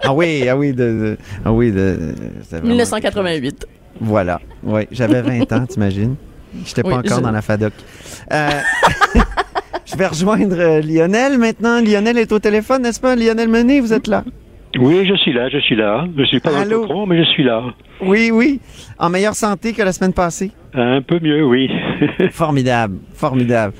[0.00, 3.66] Ah oui, ah oui, de, de- ah oui, de, c'était vraiment- 1988.
[4.00, 6.14] Voilà, oui, j'avais 20 ans, t'imagines?
[6.64, 7.72] J'étais pas Oui, encore je- dans la FADOC.
[8.32, 8.48] Euh,
[9.84, 11.80] je vais rejoindre euh, Lionel maintenant.
[11.82, 13.16] Lionel est au téléphone, n'est-ce pas?
[13.16, 14.24] Lionel Menet, vous êtes là?
[14.80, 16.06] Oui, je suis là, je suis là.
[16.16, 16.86] Je suis pas dans Allô?
[16.86, 17.62] le mais je suis là.
[18.00, 18.60] Oui, oui.
[18.98, 20.50] En meilleure santé que la semaine passée?
[20.74, 21.68] Un peu mieux, oui.
[22.30, 23.72] Formidable, formidable.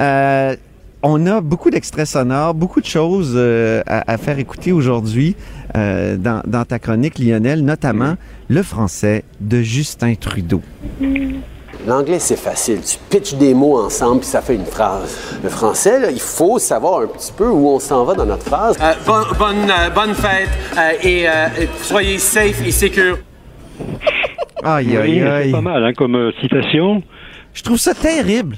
[0.00, 0.54] Euh,
[1.02, 5.36] on a beaucoup d'extraits sonores, beaucoup de choses euh, à, à faire écouter aujourd'hui
[5.76, 8.14] euh, dans, dans ta chronique, Lionel, notamment
[8.48, 10.62] le français de Justin Trudeau.
[11.86, 12.80] L'anglais, c'est facile.
[12.80, 15.38] Tu pitches des mots ensemble puis ça fait une phrase.
[15.42, 18.44] Le français, là, il faut savoir un petit peu où on s'en va dans notre
[18.44, 18.76] phrase.
[18.82, 21.46] Euh, bonne, bonne, euh, bonne fête euh, et, euh,
[21.82, 23.18] soyez safe et secure.
[24.64, 27.02] Aïe, aïe, c'est pas mal hein, comme euh, citation.
[27.52, 28.56] Je trouve ça terrible.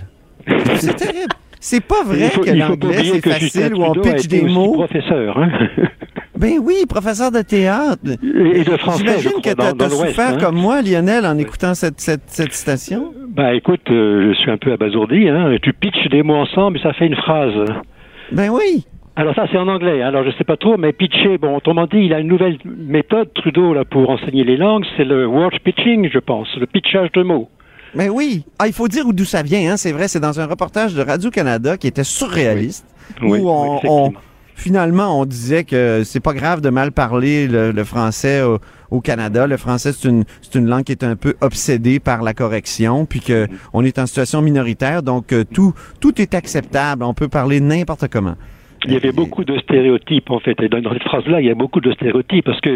[0.76, 1.34] C'est terrible.
[1.60, 4.74] C'est pas vrai faut, que l'anglais, c'est facile où on pitch des mots.
[4.74, 5.36] professeur.
[5.36, 5.50] Hein?
[6.38, 8.02] Ben oui, professeur de théâtre.
[8.22, 10.38] Et de français, je J'imagine que t'as dans- dans l'Ouest, souffert hein.
[10.40, 13.12] comme moi, Lionel, en écoutant cette, cette, cette citation.
[13.28, 15.28] Bah écoute, euh, je suis un peu abasourdi.
[15.28, 15.56] Hein?
[15.62, 17.54] Tu pitches des mots ensemble et ça fait une phrase.
[18.32, 18.86] Ben oui.
[19.16, 20.00] Alors ça c'est en anglais.
[20.02, 20.06] hein.
[20.08, 21.38] Alors je sais pas trop, mais pitcher.
[21.38, 24.84] Bon, autrement dit, il a une nouvelle méthode Trudeau là pour enseigner les langues.
[24.96, 27.48] C'est le word pitching, je pense, le pitchage de mots.
[27.96, 28.44] Ben oui.
[28.60, 29.76] Ah, il faut dire d'où ça vient, hein.
[29.76, 32.86] C'est vrai, c'est dans un reportage de Radio-Canada qui était surréaliste.
[33.22, 34.12] Oui, où oui, on-
[34.58, 38.58] finalement, on disait que c'est pas grave de mal parler le, le français au,
[38.90, 39.46] au Canada.
[39.46, 43.06] Le français, c'est une, c'est une langue qui est un peu obsédée par la correction,
[43.06, 47.04] puis que on est en situation minoritaire, donc euh, tout, tout est acceptable.
[47.04, 48.34] On peut parler n'importe comment.
[48.84, 50.60] Il y avait beaucoup de stéréotypes en fait.
[50.62, 52.70] Et dans cette phrase-là, il y a beaucoup de stéréotypes parce que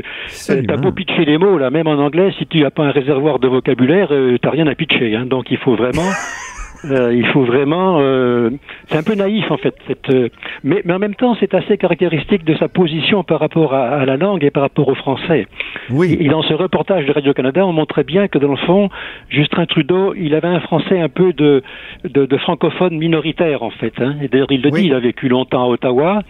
[0.50, 2.90] euh, t'as beau pitcher les mots là, même en anglais, si tu n'as pas un
[2.90, 5.14] réservoir de vocabulaire, euh, t'as rien à pitcher.
[5.14, 5.26] Hein.
[5.26, 6.02] Donc il faut vraiment,
[6.84, 7.98] euh, il faut vraiment.
[8.00, 8.50] euh,
[8.88, 9.74] c'est un peu naïf en fait.
[9.86, 10.28] Cette, euh,
[10.64, 14.04] mais, mais en même temps, c'est assez caractéristique de sa position par rapport à, à
[14.04, 15.46] la langue et par rapport au français.
[15.90, 16.16] Oui.
[16.18, 18.88] Et dans ce reportage de Radio Canada, on montrait bien que dans le fond,
[19.28, 21.62] Justin Trudeau, il avait un français un peu de
[22.04, 23.94] de, de francophone minoritaire en fait.
[24.00, 24.16] Hein.
[24.22, 26.22] Et d'ailleurs, il le dit, il a vécu longtemps à Ottawa.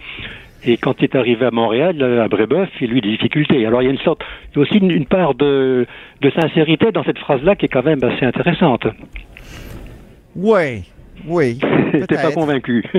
[0.65, 3.65] Et quand il est arrivé à Montréal, à Brébeuf, il a eu des difficultés.
[3.65, 4.21] Alors il y a une sorte,
[4.51, 5.85] il y a aussi une, une part de,
[6.21, 8.87] de sincérité dans cette phrase-là qui est quand même assez intéressante.
[10.35, 10.83] Oui,
[11.27, 11.59] oui.
[12.09, 12.83] T'es pas convaincu.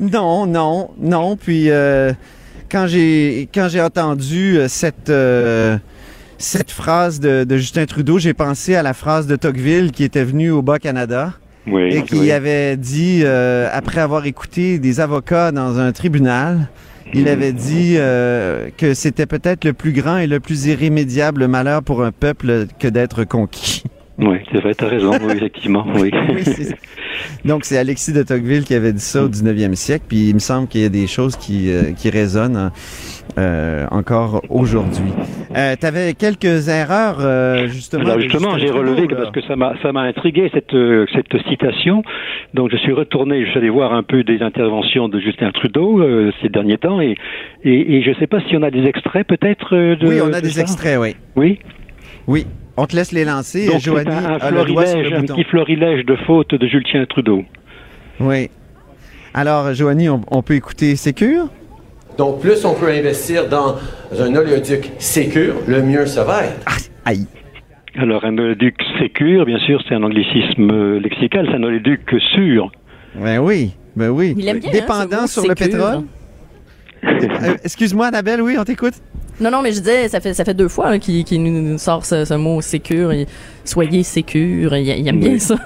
[0.00, 1.36] Non, non, non.
[1.36, 2.12] Puis euh,
[2.70, 5.76] quand j'ai quand j'ai entendu euh, cette euh,
[6.38, 10.22] cette phrase de, de Justin Trudeau, j'ai pensé à la phrase de Tocqueville qui était
[10.22, 11.32] venu au Bas Canada
[11.66, 12.30] Oui, et qui oui.
[12.30, 16.68] avait dit euh, après avoir écouté des avocats dans un tribunal.
[17.14, 21.82] Il avait dit euh, que c'était peut-être le plus grand et le plus irrémédiable malheur
[21.82, 23.82] pour un peuple que d'être conquis.
[24.20, 26.10] Oui, c'est vrai, t'as raison, oui, effectivement, oui.
[27.44, 30.38] Donc, c'est Alexis de Tocqueville qui avait dit ça au 19e siècle, puis il me
[30.40, 32.70] semble qu'il y a des choses qui, euh, qui résonnent
[33.38, 35.12] euh, encore aujourd'hui.
[35.56, 38.04] Euh, tu avais quelques erreurs, euh, justement.
[38.06, 39.16] Alors justement, j'ai relevé là.
[39.16, 42.02] parce que ça m'a ça m'a intrigué cette euh, cette citation.
[42.54, 46.00] Donc je suis retourné, je suis allé voir un peu des interventions de Justin Trudeau
[46.00, 47.14] euh, ces derniers temps et
[47.64, 50.32] et, et je sais pas si on a des extraits peut-être euh, de Oui, on
[50.32, 50.62] a de des ça?
[50.62, 51.14] extraits, oui.
[51.36, 51.58] Oui?
[52.26, 52.46] Oui.
[52.80, 53.66] On te laisse les lancer.
[53.66, 57.42] Donc Joanie un, un florilège, le petit florilège de fautes de Julien Trudeau.
[58.20, 58.50] Oui.
[59.34, 61.48] Alors, Joanie, on, on peut écouter Sécure?
[62.16, 63.76] Donc, plus on peut investir dans
[64.16, 66.66] un oléoduc sécure, le mieux ça va être.
[67.04, 67.26] Aïe.
[67.96, 72.02] Alors un oléoduc sécure, bien sûr, c'est un anglicisme lexical, c'est un oléoduc
[72.32, 72.70] sûr.
[73.16, 74.34] Ben oui, ben oui.
[74.38, 76.02] Il aime bien, hein, Dépendant sur le pétrole.
[77.04, 78.94] Euh, Excuse-moi, Annabelle, oui, on t'écoute.
[79.40, 82.04] Non, non, mais je disais, ça fait, ça fait deux fois hein, qu'il nous sort
[82.04, 83.12] ce, ce mot sécure.
[83.12, 83.26] et
[83.64, 84.76] soyez sécure.
[84.76, 85.56] Il, il aime bien ça.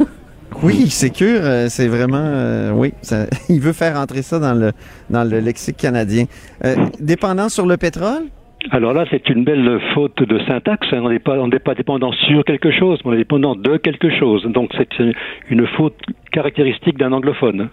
[0.63, 2.19] Oui, Sécure, euh, c'est vraiment...
[2.23, 4.73] euh, oui, ça- il veut faire entrer ça dans le,
[5.09, 6.27] dans le lexique canadien.
[6.65, 8.25] Euh, dépendant sur le pétrole?
[8.71, 10.87] Alors là, c'est une belle faute de syntaxe.
[10.93, 11.01] hein.
[11.03, 13.79] On n'est pas, on n'est pas dépendant sur quelque chose, mais on est dépendant de
[13.79, 14.45] quelque chose.
[14.53, 15.15] Donc c'est une,
[15.49, 15.97] une faute
[16.33, 17.71] caractéristique d'un anglophone.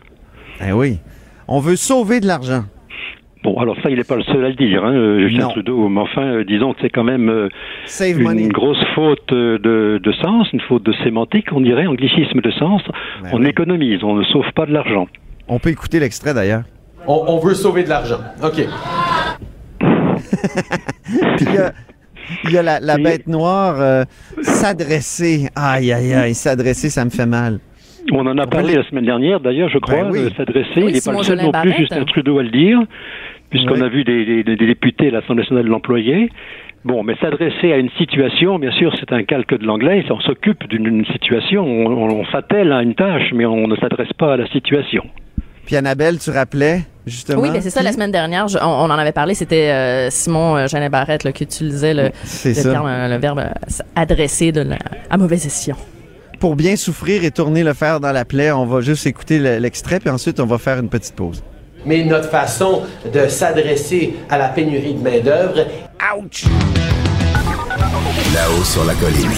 [0.66, 1.00] Eh oui.
[1.50, 2.64] On veut sauver de l'argent.
[3.44, 5.50] Bon, alors ça, il n'est pas le seul à le dire, hein, euh, Justin Non.
[5.52, 5.88] Trudeau.
[5.88, 7.48] Mais enfin, euh, disons que c'est quand même euh,
[7.86, 8.48] Save une money.
[8.50, 12.82] grosse faute de, de sens, une faute de sémantique, on dirait, anglicisme de sens.
[13.24, 15.08] Ben on économise, on ne sauve pas de l'argent.
[15.48, 16.64] On peut écouter l'extrait d'ailleurs.
[17.08, 18.20] On, on veut sauver de l'argent.
[18.44, 18.62] OK.
[19.80, 21.72] Puis il y a,
[22.44, 24.04] il y a la, la bête noire euh,
[24.42, 25.48] s'adresser.
[25.56, 27.60] Aïe, aïe, aïe, s'adresser, ça me fait mal.
[28.12, 30.24] On en a parlé la semaine dernière, d'ailleurs, je crois, Ben oui.
[30.26, 30.70] de s'adresser.
[30.78, 31.78] Oui, il n'est pas le seul non plus, Barrette.
[31.78, 32.80] Justin Trudeau, à le dire,
[33.50, 33.84] puisqu'on Oui.
[33.84, 36.30] a vu des, des- des députés à l'Assemblée nationale de l'employé.
[36.86, 40.04] Bon, mais s'adresser à une situation, bien sûr, c'est un calque de l'anglais.
[40.10, 44.14] On s'occupe d'une une situation, on, on s'attelle à une tâche, mais on ne s'adresse
[44.18, 45.04] pas à la situation.
[45.66, 47.42] Puis Annabelle, tu rappelais justement.
[47.42, 50.10] Oui, mais c'est ça, la semaine dernière, je- on, on en avait parlé, c'était euh,
[50.10, 52.72] Simon euh, Jeannet Barrette là, qui utilisait le, C'est le, ça.
[52.72, 53.50] terme, euh, le verbe euh,
[53.96, 54.78] adresser de la,
[55.10, 55.76] à mauvaise escient.
[56.40, 59.58] Pour bien souffrir et tourner le fer dans la plaie, on va juste écouter le-
[59.60, 61.44] l'extrait, puis ensuite on va faire une petite pause.
[61.86, 65.66] Mais notre façon de s'adresser à la pénurie de main-d'œuvre.
[66.18, 66.46] Ouch!
[68.34, 69.32] Là-haut sur la colline.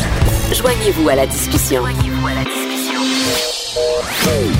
[0.53, 1.83] Joignez-vous à la discussion.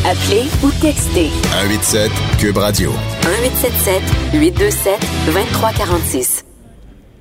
[0.05, 2.91] Appelez ou textez 187 Cube Radio.
[3.23, 4.01] 1877
[4.33, 6.45] 827 2346.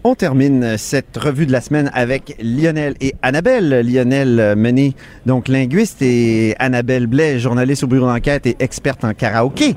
[0.03, 3.87] On termine cette revue de la semaine avec Lionel et Annabelle.
[3.87, 4.95] Lionel Mené,
[5.27, 9.75] donc linguiste, et Annabelle Blais, journaliste au bureau d'enquête et experte en karaoké.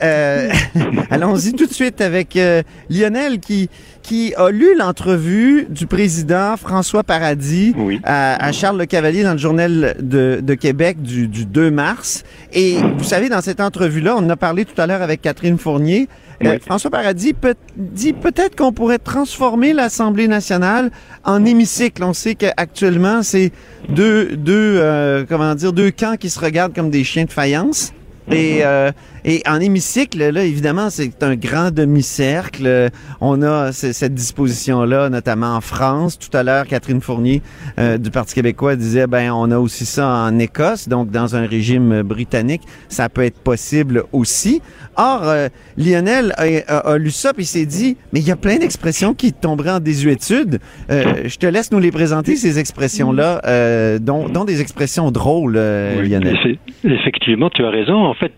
[0.00, 0.48] Euh,
[1.10, 3.68] Allons-y tout de suite avec euh, Lionel qui,
[4.04, 9.38] qui a lu l'entrevue du président François Paradis à, à Charles Le Cavalier dans le
[9.38, 12.22] journal de, de Québec du, du 2 mars.
[12.52, 15.58] Et vous savez, dans cette entrevue-là, on en a parlé tout à l'heure avec Catherine
[15.58, 16.08] Fournier.
[16.42, 20.90] Euh, François Paradis peut, dit peut-être qu'on pourrait transformer l'Assemblée nationale
[21.24, 22.02] en hémicycle.
[22.02, 23.52] On sait qu'actuellement, c'est
[23.88, 27.92] deux, deux, euh, comment dire, deux camps qui se regardent comme des chiens de faïence.
[28.30, 28.90] Et, euh,
[29.24, 32.90] et en hémicycle, là, évidemment, c'est un grand demi-cercle.
[33.20, 36.18] On a cette disposition-là, notamment en France.
[36.18, 37.42] Tout à l'heure, Catherine Fournier
[37.78, 41.46] euh, du Parti québécois disait, ben, on a aussi ça en Écosse, donc dans un
[41.46, 44.60] régime britannique, ça peut être possible aussi.
[44.96, 48.36] Or, euh, Lionel a, a- a lu ça puis s'est dit, mais il y a
[48.36, 50.60] plein d'expressions qui tomberaient en désuétude.
[50.90, 55.54] Euh, je te laisse nous les présenter, ces expressions-là, euh, dont, dont des expressions drôles,
[55.54, 56.34] Lionel.
[56.36, 57.94] Effe- Effectivement, tu as raison.
[58.04, 58.32] En fait,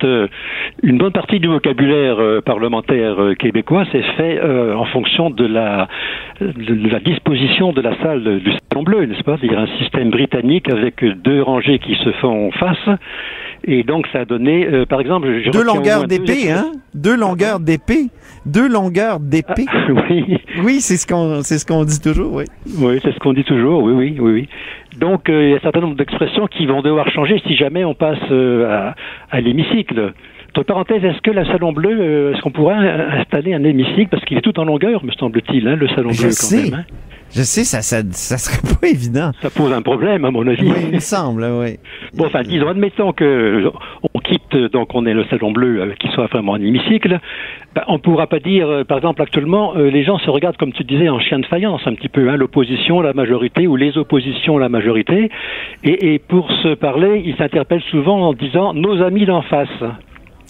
[0.83, 5.47] une bonne partie du vocabulaire euh, parlementaire euh, québécois s'est fait euh, en fonction de
[5.47, 5.89] la,
[6.41, 9.37] de la disposition de la salle du Salon Bleu, n'est-ce pas?
[9.39, 12.99] C'est-à-dire un système britannique avec deux rangées qui se font face.
[13.65, 15.41] Et donc, ça a donné, par exemple...
[15.43, 16.73] je Deux longueurs d'épée, hein?
[16.95, 18.09] Deux longueurs d'épée?
[18.45, 19.65] Deux longueurs d'épée?
[20.11, 20.39] oui.
[20.63, 22.45] Oui, c'est ce qu'on, ce qu'on dit toujours, oui.
[22.79, 24.49] Oui, c'est ce qu'on dit toujours, oui, oui, oui, oui.
[25.01, 27.95] Donc, il y a un certain nombre d'expressions qui vont devoir changer si jamais on
[27.95, 28.95] passe à,
[29.31, 30.13] à l'hémicycle.
[30.57, 34.09] Entre parenthèses, est-ce que le Salon Bleu, euh, est-ce qu'on pourrait installer un hémicycle?
[34.11, 36.71] Parce qu'il est tout en longueur, me semble-t-il, hein, le Salon Je Bleu, quand sais.
[36.71, 36.81] même.
[36.81, 36.85] hein?
[37.35, 39.33] Je sais, ça, ça, ça serait pas évident.
[39.43, 40.63] Ça pose un problème, à mon avis.
[40.67, 41.77] Oui, il me semble, oui.
[42.17, 43.71] Bon, enfin, disons, admettons que euh,
[44.15, 47.19] on quitte, euh, donc on est le Salon Bleu, euh, qui soit vraiment un hémicycle.
[47.75, 50.73] Ben, on pourra pas dire, euh, par exemple, actuellement, euh, les gens se regardent, comme
[50.73, 53.99] tu disais, en chien de faïence, un petit peu, hein, l'opposition, la majorité, ou les
[53.99, 55.29] oppositions, la majorité.
[55.85, 59.69] Et, et pour se parler, ils s'interpellent souvent en disant nos amis d'en face.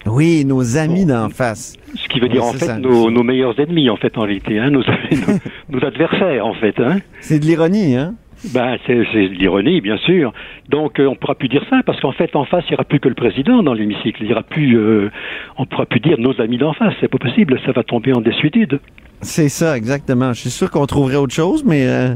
[0.07, 1.77] Oui, nos amis d'en face.
[1.95, 2.79] Ce qui veut dire Oui, en fait ça.
[2.79, 4.81] nos, nos meilleurs ennemis, en fait, en réalité, hein, nos,
[5.71, 6.79] nos, nos adversaires, en fait.
[6.81, 6.99] Hein.
[7.21, 8.15] C'est de l'ironie, hein?
[8.53, 9.03] Ben, c'est de
[9.39, 10.33] l'ironie, bien sûr.
[10.69, 12.85] Donc, euh, on pourra plus dire ça parce qu'en fait, en face, il n'y aura
[12.85, 14.23] plus que le président dans l'hémicycle.
[14.23, 15.11] Il y aura plus, euh,
[15.57, 16.95] on pourra plus dire nos amis d'en face.
[17.01, 17.59] C'est pas possible.
[17.65, 18.79] Ça va tomber en désuétude.
[19.23, 20.35] C'est ça, exactement.
[20.35, 22.15] Je suis sûr qu'on trouverait autre chose, mais euh,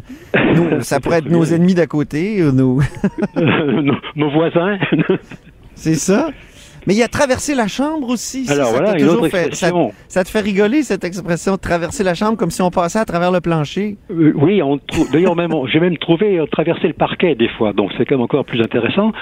[0.55, 2.81] nous, ça pourrait être nos ennemis d'à côté nos,
[4.17, 4.79] nos voisins.
[5.75, 6.31] C'est ça?
[6.87, 8.47] Mais il y a traverser la chambre aussi.
[8.47, 9.55] Ça, Alors, ça voilà, une toujours autre fait-
[10.09, 13.31] ça, te fait rigoler cette expression traverser la chambre comme si on passait à travers
[13.33, 13.97] le plancher?
[14.11, 14.79] Euh, oui, on
[15.13, 18.23] d'ailleurs même, j'ai même trouvé euh, traverser le parquet des fois, donc c'est quand même
[18.25, 19.13] encore plus intéressant.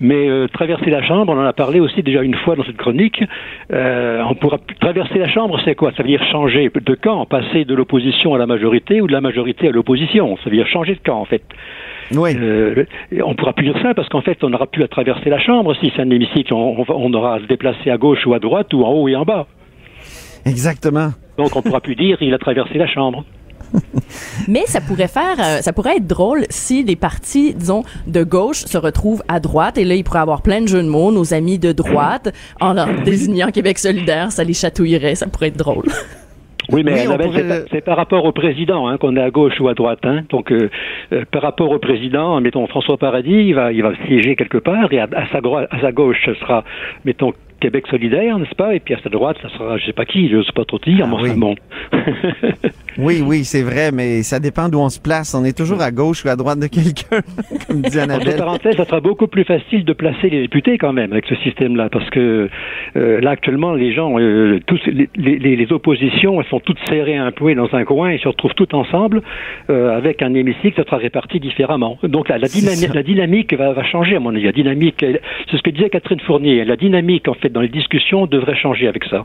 [0.00, 2.76] Mais euh, traverser la chambre, on en a parlé aussi déjà une fois dans cette
[2.78, 3.22] chronique.
[3.70, 5.92] On pourra traverser la chambre, c'est quoi?
[5.96, 9.20] Ça veut dire changer de camp, passer de l'opposition à la majorité ou de la
[9.20, 10.36] majorité à l'opposition.
[10.42, 11.42] Ça veut dire changer de camp en fait.
[12.14, 12.36] Oui.
[13.24, 15.74] On pourra plus dire ça parce qu'en fait, on n'aura plus à traverser la chambre
[15.80, 16.52] si c'est un hémicycle.
[16.52, 18.92] On, on va- on aura à se déplacer à gauche ou à droite ou en
[18.92, 19.46] haut et en bas.
[20.44, 21.10] Exactement.
[21.38, 23.24] Donc on pourra plus dire il a traversé la chambre.
[24.48, 28.64] Mais ça pourrait faire, euh, ça pourrait être drôle si les partis, disons, de gauche
[28.66, 31.32] se retrouvent à droite et là, ils pourraient avoir plein de jeux de mots, nos
[31.32, 35.86] amis de droite, en leur désignant Québec solidaire, ça les chatouillerait, ça pourrait être drôle.
[36.72, 39.30] Oui, mais Oui, on Annabelle, pourrait- c'est par- rapport au président hein, qu'on est à
[39.30, 40.00] gauche ou à droite.
[40.04, 40.22] Hein.
[40.30, 40.70] Donc, euh,
[41.12, 44.92] euh, par rapport au président, mettons François Paradis, il va, il va siéger quelque part,
[44.92, 45.38] et à, à sa,
[45.70, 46.64] à sa gauche, ce sera,
[47.04, 48.74] mettons, Québec solidaire, n'est-ce pas?
[48.74, 50.64] Et puis à sa droite, ça sera, je sais pas qui, je ne sais pas
[50.64, 51.54] trop dire, mais enfin bon.
[52.98, 55.34] Oui, oui, c'est vrai, mais ça dépend d'où on se place.
[55.34, 57.20] On est toujours à gauche ou à droite de quelqu'un,
[57.66, 58.36] comme dit Entre Annabelle.
[58.36, 61.88] parenthèses, ça sera beaucoup plus facile de placer les députés quand même avec ce système-là,
[61.90, 62.50] parce que
[62.96, 67.16] euh, là actuellement, les gens, euh, tous, les, les- les oppositions, elles sont toutes serrées
[67.16, 69.22] un peu dans un coin et se retrouvent toutes ensemble
[69.70, 71.98] euh, avec un hémicycle, ça sera réparti différemment.
[72.02, 74.44] Donc la, la, dynamique, la dynamique va, va changer à mon avis.
[74.44, 74.96] La dynamique,
[75.50, 76.64] c'est ce que disait Catherine Fournier.
[76.64, 79.24] La dynamique en fait dans les discussions devrait changer avec ça.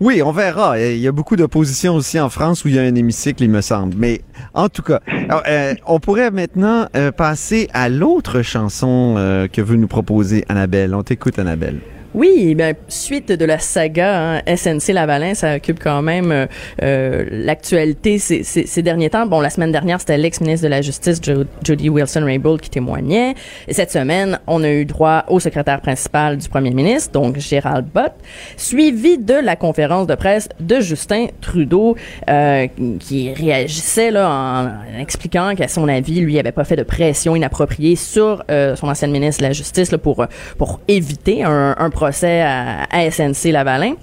[0.00, 0.78] Oui, on verra.
[0.80, 3.50] Il y a beaucoup d'opposition aussi en France où il y a un hémicycle, il
[3.50, 3.94] me semble.
[3.96, 5.00] Mais en tout cas,
[5.48, 10.94] euh, on pourrait maintenant euh, passer à l'autre chanson euh, que veut nous proposer Annabelle.
[10.94, 11.78] On t'écoute, Annabelle.
[12.14, 16.46] Oui, ben, suite de la saga hein, SNC Lavalin, ça occupe quand même euh,
[16.82, 19.26] euh, l'actualité ces, ces, ces derniers temps.
[19.26, 23.34] Bon, la semaine dernière, c'était l'ex-ministre de la Justice, Jo- Jody Wilson-Raybould, qui témoignait.
[23.66, 27.86] Et cette semaine, on a eu droit au secrétaire principal du premier ministre, donc Gérald
[27.92, 28.12] Bott,
[28.56, 31.96] suivi de la conférence de presse de Justin Trudeau,
[32.30, 32.68] euh,
[33.00, 37.96] qui réagissait là, en, expliquant qu'à son avis, lui, avait pas fait de pression inappropriée
[37.96, 40.24] sur euh, son ancienne ministre de la Justice là, pour,
[40.58, 43.94] pour éviter un, un procès à, à SNC Lavalin.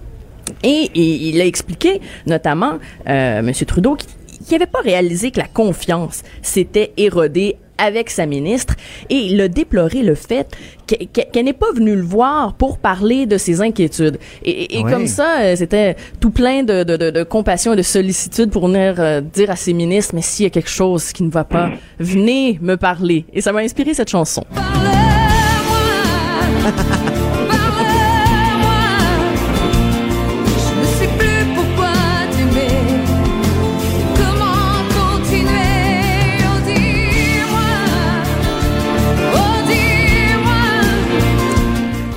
[0.64, 2.74] Et, et il a expliqué, notamment,
[3.08, 3.52] euh, M.
[3.68, 8.76] Trudeau, qu'il n'avait pas réalisé que la confiance s'était érodée avec sa ministre
[9.10, 10.48] et il a déploré le fait
[10.88, 14.18] qu'elle n'est pas venue le voir pour parler de ses inquiétudes.
[14.44, 18.50] Et, comme ça, euh, c'était tout plein de, de, de, de compassion et de sollicitude
[18.50, 21.32] pour venir euh, dire à ses ministres, mais s'il y a quelque chose qui ne
[21.32, 23.26] va pas, venez me parler.
[23.34, 24.44] Et ça m'a inspiré cette chanson.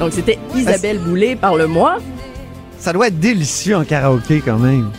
[0.05, 1.97] Donc c'était Isabelle Boulay, parle-moi.
[2.79, 4.91] Ça doit être délicieux en karaoké quand même.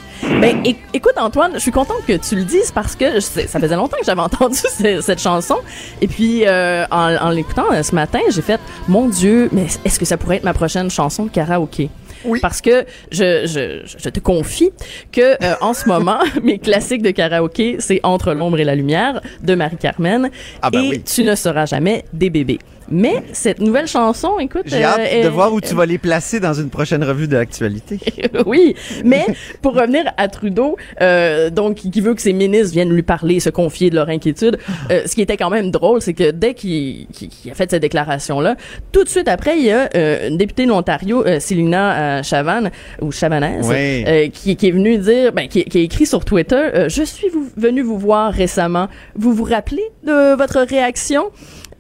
[0.42, 3.60] Ben, éc- écoute, Antoine, je suis contente que tu le dises parce que sais- ça
[3.60, 5.58] faisait longtemps que j'avais entendu ce- cette chanson.
[6.02, 10.00] Et puis, euh, en, en l'écoutant euh, ce matin, j'ai fait, mon Dieu, mais est-ce
[10.00, 11.92] que ça pourrait être ma prochaine chanson de karaoké?
[12.24, 12.40] Oui.
[12.42, 14.72] Parce que je, je, je te confie
[15.12, 19.22] que euh, en ce moment, mes classiques de karaoké, c'est Entre l'ombre et la lumière
[19.44, 20.32] de Marie-Carmen
[20.64, 21.04] Ah ben et oui.
[21.04, 22.58] Tu ne seras jamais des bébés.
[22.90, 25.98] Mais cette nouvelle chanson, écoute, J'ai euh, hâte de est- voir où tu vas les
[25.98, 28.00] placer dans une prochaine revue de l'actualité.
[28.46, 29.26] oui, mais
[29.62, 33.50] pour revenir à Trudeau, euh, donc qui veut que ses ministres viennent lui parler, se
[33.50, 34.58] confier de leur inquiétude,
[34.92, 37.82] euh, ce qui était quand même drôle, c'est que dès qu'il qu'il a fait cette
[37.82, 38.56] déclaration-là,
[38.92, 42.24] tout de suite après, il y a euh, une députée de l'Ontario, euh, Célina euh,
[42.24, 42.70] Chavan
[43.02, 44.04] ou Chavanez, Oui.
[44.08, 47.04] euh, qui, qui est venue dire, ben, qui, qui a écrit sur Twitter, euh, je
[47.04, 48.88] suis vous- venu vous voir récemment.
[49.16, 51.26] Vous vous rappelez de votre réaction?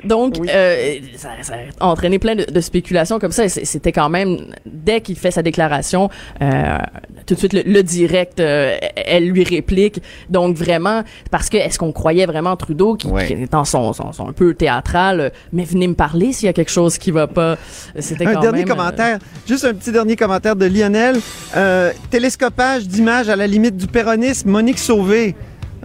[0.05, 3.47] Donc, euh, ça, ça a entraîné plein de, de spéculations comme ça.
[3.49, 6.09] C'était quand même, dès qu'il fait sa déclaration,
[6.41, 6.77] euh,
[7.25, 10.01] tout de suite, le, le direct, euh, elle lui réplique.
[10.29, 14.11] Donc, vraiment, parce que est-ce qu'on croyait vraiment Trudeau, qui, qui est dans son, son,
[14.13, 17.11] son un peu théâtral, euh, mais venez me parler s'il y a quelque chose qui
[17.11, 17.57] va pas?
[17.99, 21.19] C'était Un quand dernier même, euh, commentaire, juste un petit dernier commentaire de Lionel.
[21.55, 25.35] Euh, télescopage d'images à la limite du péronisme, Monique Sauvé.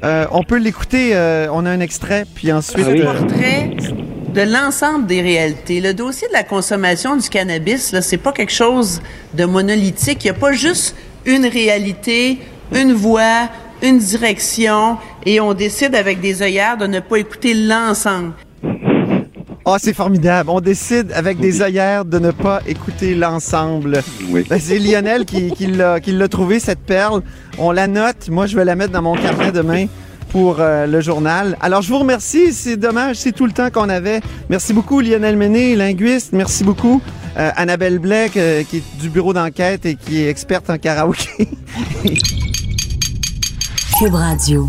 [0.03, 2.87] Euh, on peut l'écouter, euh, on a un extrait, puis ensuite...
[2.87, 3.71] un euh, portrait
[4.35, 5.81] de l'ensemble des réalités.
[5.81, 9.03] Le dossier de la consommation du cannabis, là, c'est pas quelque chose
[9.35, 10.25] de monolithique.
[10.25, 10.95] Il n'y a pas juste
[11.27, 12.39] une réalité,
[12.73, 13.49] une voie,
[13.83, 14.97] une direction,
[15.27, 18.33] et on décide avec des œillères de ne pas écouter l'ensemble.
[19.73, 20.51] Ah, c'est formidable.
[20.51, 24.03] On décide avec des œillères de ne pas écouter l'ensemble.
[24.49, 27.23] Ben, c'est Lionel qui, qui l'a qui l'a trouvé, cette perle.
[27.59, 28.29] On la note.
[28.29, 29.87] Moi, je vais la mettre dans mon carnet demain
[30.31, 31.57] pour euh, le journal.
[31.61, 32.53] Alors, je vous remercie.
[32.53, 34.21] C'est dommage, c'est tout le temps qu'on avait.
[34.49, 36.31] Merci beaucoup, Lionel Méné, linguiste.
[36.33, 37.01] Merci beaucoup.
[37.39, 41.49] Euh, Annabelle Blais, que- qui est du bureau d'enquête et qui est experte en karaoké.
[43.99, 44.67] Cube Radio.